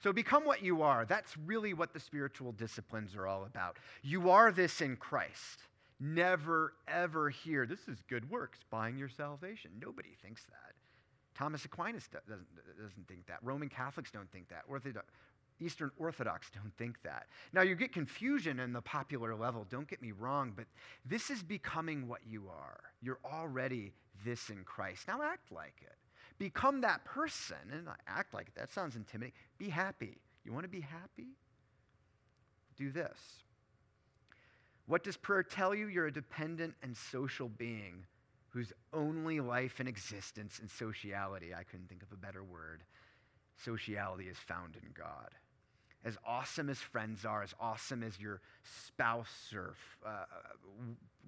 [0.05, 1.03] So become what you are.
[1.03, 3.77] That's really what the spiritual disciplines are all about.
[4.03, 5.63] You are this in Christ.
[5.99, 9.71] Never, ever hear, this is good works, buying your salvation.
[9.81, 10.75] Nobody thinks that.
[11.33, 12.45] Thomas Aquinas doesn't,
[12.79, 13.39] doesn't think that.
[13.41, 14.61] Roman Catholics don't think that.
[14.69, 15.07] Orthodox,
[15.59, 17.25] Eastern Orthodox don't think that.
[17.51, 20.65] Now, you get confusion in the popular level, don't get me wrong, but
[21.03, 22.79] this is becoming what you are.
[23.01, 23.91] You're already
[24.23, 25.07] this in Christ.
[25.07, 25.95] Now, act like it.
[26.37, 28.55] Become that person and act like it.
[28.55, 29.33] That sounds intimidating.
[29.57, 30.17] Be happy.
[30.43, 31.29] You want to be happy?
[32.77, 33.17] Do this.
[34.87, 35.87] What does prayer tell you?
[35.87, 38.05] You're a dependent and social being
[38.49, 42.83] whose only life and existence and sociality, I couldn't think of a better word,
[43.57, 45.31] sociality is found in God
[46.05, 49.73] as awesome as friends are, as awesome as your spouse or
[50.05, 50.25] uh,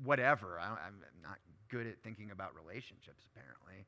[0.04, 1.40] whatever, I am not
[1.70, 3.86] good at thinking about relationships, apparently.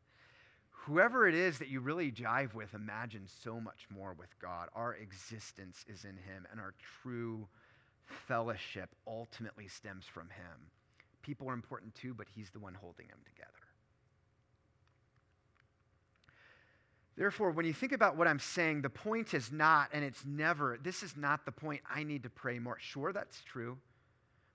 [0.89, 4.69] Whoever it is that you really jive with, imagine so much more with God.
[4.73, 6.73] Our existence is in Him, and our
[7.03, 7.47] true
[8.27, 10.71] fellowship ultimately stems from Him.
[11.21, 13.51] People are important too, but He's the one holding them together.
[17.15, 20.79] Therefore, when you think about what I'm saying, the point is not, and it's never,
[20.81, 22.77] this is not the point, I need to pray more.
[22.79, 23.77] Sure, that's true.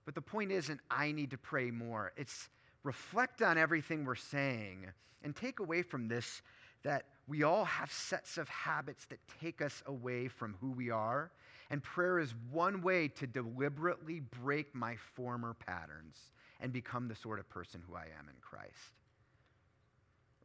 [0.04, 2.12] But the point isn't, I need to pray more.
[2.16, 2.48] It's
[2.84, 4.86] reflect on everything we're saying
[5.24, 6.42] and take away from this
[6.84, 11.30] that we all have sets of habits that take us away from who we are.
[11.70, 16.16] And prayer is one way to deliberately break my former patterns
[16.60, 18.70] and become the sort of person who I am in Christ.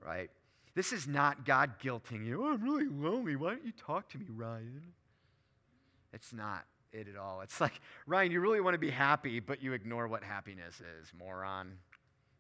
[0.04, 0.32] Right?
[0.76, 2.46] This is not God guilting you.
[2.46, 3.36] Oh, I'm really lonely.
[3.36, 4.94] Why don't you talk to me, Ryan?
[6.14, 7.42] It's not it at all.
[7.42, 11.12] It's like, Ryan, you really want to be happy, but you ignore what happiness is,
[11.18, 11.74] moron.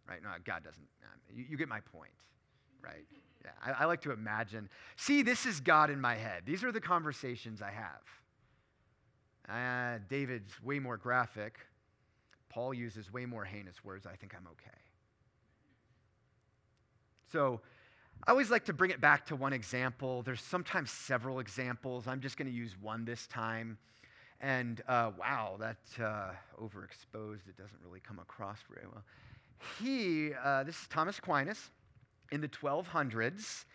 [0.10, 0.24] Right?
[0.24, 0.88] No, God doesn't.
[1.34, 2.12] You, you get my point,
[2.84, 3.05] right?
[3.43, 4.70] Yeah, I, I like to imagine.
[4.95, 6.43] See, this is God in my head.
[6.45, 8.01] These are the conversations I have.
[9.47, 11.60] Uh, David's way more graphic.
[12.49, 14.07] Paul uses way more heinous words.
[14.07, 14.78] I think I'm okay.
[17.32, 17.62] So,
[18.28, 20.24] I always like to bring it back to one example.
[20.24, 22.07] There's sometimes several examples.
[22.07, 23.78] I'm just going to use one this time.
[24.41, 26.32] And uh, wow, that uh,
[26.62, 29.03] overexposed, it doesn't really come across very well.
[29.80, 31.72] He, uh, this is Thomas Aquinas
[32.32, 33.66] in the 1200s,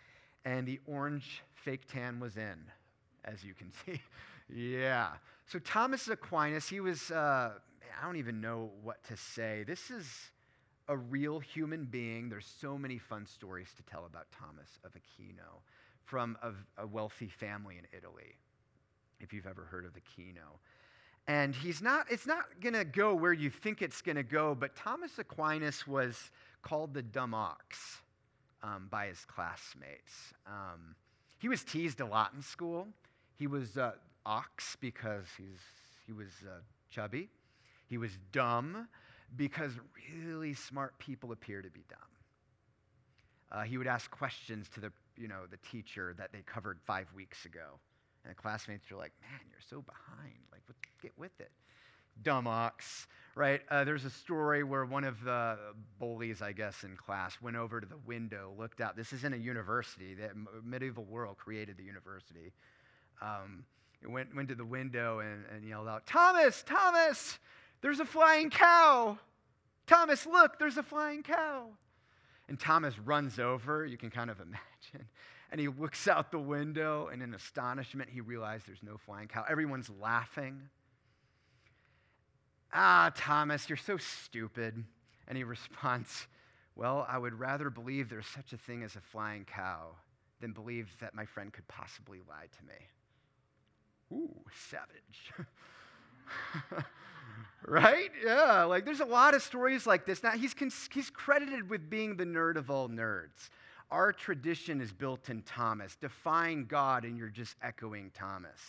[0.45, 2.57] and the orange fake tan was in,
[3.23, 4.01] as you can see.
[4.53, 5.13] yeah.
[5.47, 7.51] So Thomas Aquinas, he was, uh,
[8.01, 9.63] I don't even know what to say.
[9.65, 10.05] This is
[10.87, 12.29] a real human being.
[12.29, 15.61] There's so many fun stories to tell about Thomas of Aquino
[16.03, 18.35] from a, a wealthy family in Italy,
[19.19, 20.59] if you've ever heard of Aquino.
[21.27, 24.53] And he's not, it's not going to go where you think it's going to go,
[24.53, 28.01] but Thomas Aquinas was called the dumb ox
[28.61, 30.33] um, by his classmates.
[30.45, 30.95] Um,
[31.39, 32.87] he was teased a lot in school.
[33.37, 33.93] He was uh,
[34.25, 35.59] ox because he's,
[36.05, 36.59] he was uh,
[36.91, 37.29] chubby.
[37.87, 38.87] He was dumb
[39.35, 39.71] because
[40.23, 41.99] really smart people appear to be dumb.
[43.51, 47.07] Uh, he would ask questions to the, you know, the teacher that they covered five
[47.15, 47.79] weeks ago.
[48.25, 50.33] And the classmates are like, man, you're so behind.
[50.51, 50.61] Like,
[51.01, 51.51] get with it.
[52.23, 53.61] Dumb ox, right?
[53.69, 55.57] Uh, there's a story where one of the
[55.99, 58.95] bullies, I guess, in class went over to the window, looked out.
[58.95, 60.15] This is in a university.
[60.15, 60.31] The
[60.63, 62.53] medieval world created the university.
[63.21, 63.65] Um,
[64.07, 67.37] went, went to the window and, and yelled out, Thomas, Thomas,
[67.81, 69.19] there's a flying cow.
[69.85, 71.67] Thomas, look, there's a flying cow.
[72.47, 75.07] And Thomas runs over, you can kind of imagine.
[75.55, 79.45] And he looks out the window, and in astonishment, he realizes there's no flying cow.
[79.49, 80.63] Everyone's laughing.
[82.73, 84.83] Ah, Thomas, you're so stupid.
[85.29, 86.27] And he responds,
[86.75, 89.91] Well, I would rather believe there's such a thing as a flying cow
[90.41, 92.75] than believe that my friend could possibly lie to me.
[94.11, 94.35] Ooh,
[94.67, 95.31] savage.
[97.65, 98.11] right?
[98.25, 100.21] Yeah, like there's a lot of stories like this.
[100.21, 103.49] Now, he's, cons- he's credited with being the nerd of all nerds.
[103.91, 105.95] Our tradition is built in Thomas.
[105.95, 108.59] Define God, and you're just echoing Thomas.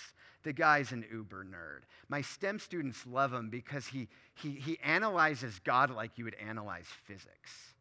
[0.42, 1.82] The guy's an uber nerd.
[2.08, 6.86] My STEM students love him because he, he, he analyzes God like you would analyze
[7.04, 7.72] physics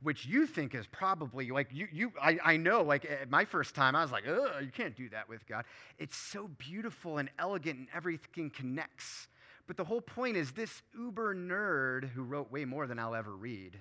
[0.00, 3.96] which you think is probably like you, you I, I know like my first time
[3.96, 5.64] i was like oh you can't do that with god
[5.98, 9.26] it's so beautiful and elegant and everything connects
[9.68, 13.36] but the whole point is this uber nerd who wrote way more than I'll ever
[13.36, 13.78] read,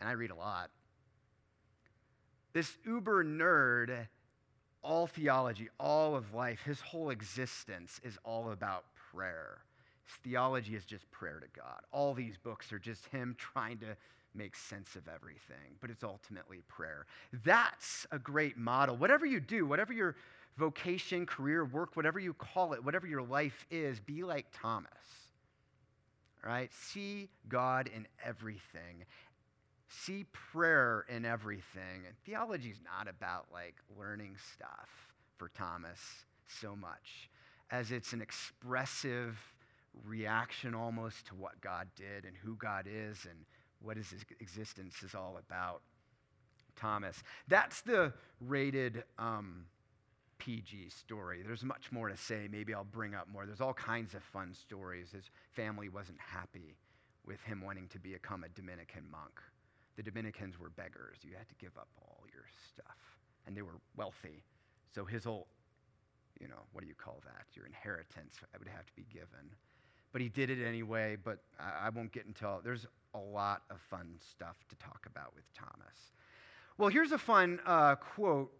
[0.00, 0.68] and I read a lot.
[2.52, 4.06] This uber nerd,
[4.82, 9.58] all theology, all of life, his whole existence is all about prayer.
[10.04, 11.80] His theology is just prayer to God.
[11.92, 13.96] All these books are just him trying to
[14.34, 17.06] make sense of everything, but it's ultimately prayer.
[17.44, 18.96] That's a great model.
[18.96, 20.16] Whatever you do, whatever your
[20.56, 24.90] vocation, career, work, whatever you call it, whatever your life is, be like Thomas.
[26.44, 26.70] Right?
[26.72, 29.04] See God in everything.
[29.90, 32.06] See prayer in everything.
[32.06, 34.88] And theology is not about like learning stuff
[35.36, 35.98] for Thomas.
[36.46, 37.30] so much,
[37.70, 39.38] as it's an expressive
[40.04, 43.38] reaction almost to what God did and who God is and
[43.80, 45.82] what his existence is all about.
[46.76, 47.22] Thomas.
[47.48, 49.66] That's the rated um,
[50.38, 51.42] PG story.
[51.46, 52.48] There's much more to say.
[52.50, 53.46] Maybe I'll bring up more.
[53.46, 55.12] There's all kinds of fun stories.
[55.12, 56.76] His family wasn't happy
[57.26, 59.40] with him wanting to become a Dominican monk.
[60.00, 61.18] The Dominicans were beggars.
[61.22, 62.96] You had to give up all your stuff.
[63.46, 64.42] And they were wealthy.
[64.94, 65.46] So his whole,
[66.40, 67.44] you know, what do you call that?
[67.54, 69.54] Your inheritance would have to be given.
[70.12, 72.48] But he did it anyway, but I, I won't get into.
[72.64, 76.14] There's a lot of fun stuff to talk about with Thomas.
[76.78, 78.50] Well, here's a fun uh, quote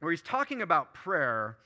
[0.00, 1.56] where he's talking about prayer.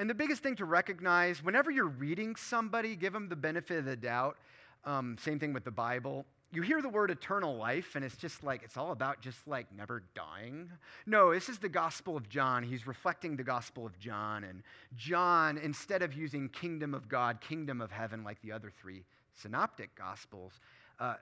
[0.00, 3.84] And the biggest thing to recognize whenever you're reading somebody, give them the benefit of
[3.84, 4.36] the doubt.
[4.84, 6.26] Um, same thing with the Bible.
[6.54, 9.66] You hear the word eternal life, and it's just like, it's all about just like
[9.74, 10.70] never dying.
[11.06, 12.62] No, this is the Gospel of John.
[12.62, 14.44] He's reflecting the Gospel of John.
[14.44, 14.62] And
[14.94, 19.02] John, instead of using kingdom of God, kingdom of heaven, like the other three
[19.34, 20.52] synoptic Gospels,
[21.00, 21.14] uh, uh,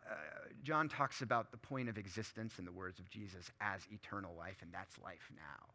[0.64, 4.56] John talks about the point of existence in the words of Jesus as eternal life,
[4.62, 5.66] and that's life now.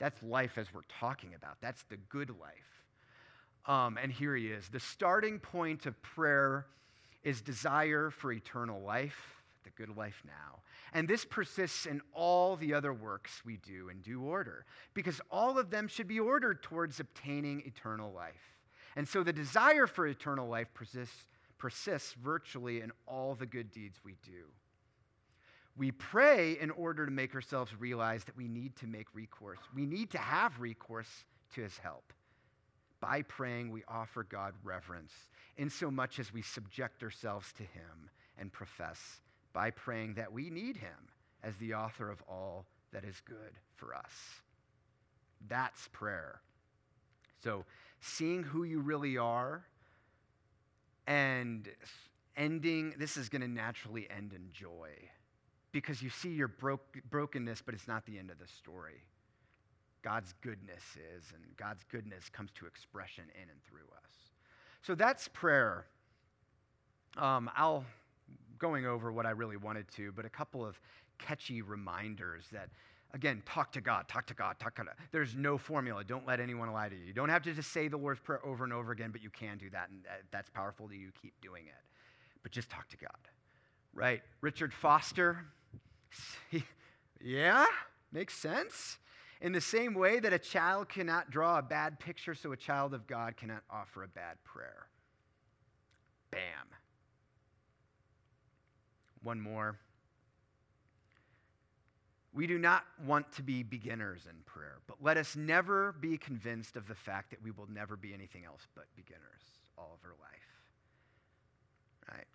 [0.00, 1.58] That's life as we're talking about.
[1.60, 2.84] That's the good life.
[3.66, 4.68] Um, and here he is.
[4.68, 6.66] The starting point of prayer
[7.26, 10.60] is desire for eternal life, the good life now.
[10.92, 14.64] And this persists in all the other works we do in due order,
[14.94, 18.54] because all of them should be ordered towards obtaining eternal life.
[18.94, 21.26] And so the desire for eternal life persists,
[21.58, 24.44] persists virtually in all the good deeds we do.
[25.76, 29.58] We pray in order to make ourselves realize that we need to make recourse.
[29.74, 31.24] We need to have recourse
[31.54, 32.12] to his help.
[33.00, 35.12] By praying, we offer God reverence,
[35.56, 39.20] in so much as we subject ourselves to him and profess
[39.52, 41.08] by praying that we need him
[41.42, 44.12] as the author of all that is good for us.
[45.48, 46.40] That's prayer.
[47.42, 47.64] So,
[48.00, 49.64] seeing who you really are
[51.06, 51.68] and
[52.36, 54.90] ending, this is going to naturally end in joy
[55.72, 59.04] because you see your broke, brokenness, but it's not the end of the story.
[60.06, 60.84] God's goodness
[61.16, 64.12] is, and God's goodness comes to expression in and through us.
[64.82, 65.84] So that's prayer.
[67.16, 67.84] Um, I'll
[68.56, 70.80] going over what I really wanted to, but a couple of
[71.18, 72.68] catchy reminders that
[73.14, 74.94] again, talk to God, talk to God, talk to God.
[75.10, 76.04] There's no formula.
[76.04, 77.04] Don't let anyone lie to you.
[77.04, 79.30] You don't have to just say the Lord's Prayer over and over again, but you
[79.30, 81.82] can do that, and that's powerful that you keep doing it.
[82.44, 83.10] But just talk to God,
[83.92, 84.22] right?
[84.40, 85.46] Richard Foster,
[87.20, 87.66] yeah,
[88.12, 88.98] makes sense.
[89.40, 92.94] In the same way that a child cannot draw a bad picture, so a child
[92.94, 94.86] of God cannot offer a bad prayer.
[96.30, 96.40] Bam.
[99.22, 99.78] One more.
[102.32, 106.76] We do not want to be beginners in prayer, but let us never be convinced
[106.76, 109.22] of the fact that we will never be anything else but beginners
[109.78, 112.12] all of our life.
[112.12, 112.26] Right?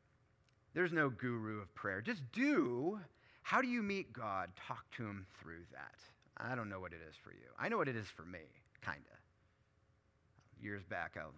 [0.74, 2.02] There's no guru of prayer.
[2.02, 3.00] Just do
[3.44, 4.50] how do you meet God?
[4.68, 6.00] Talk to Him through that.
[6.38, 7.50] I don't know what it is for you.
[7.60, 8.40] I know what it is for me,
[8.82, 9.20] kind of.
[10.64, 11.34] Years back, I'll,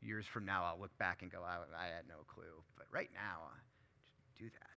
[0.00, 2.62] years from now, I'll look back and go, I, I had no clue.
[2.76, 3.50] But right now,
[4.38, 4.70] do that.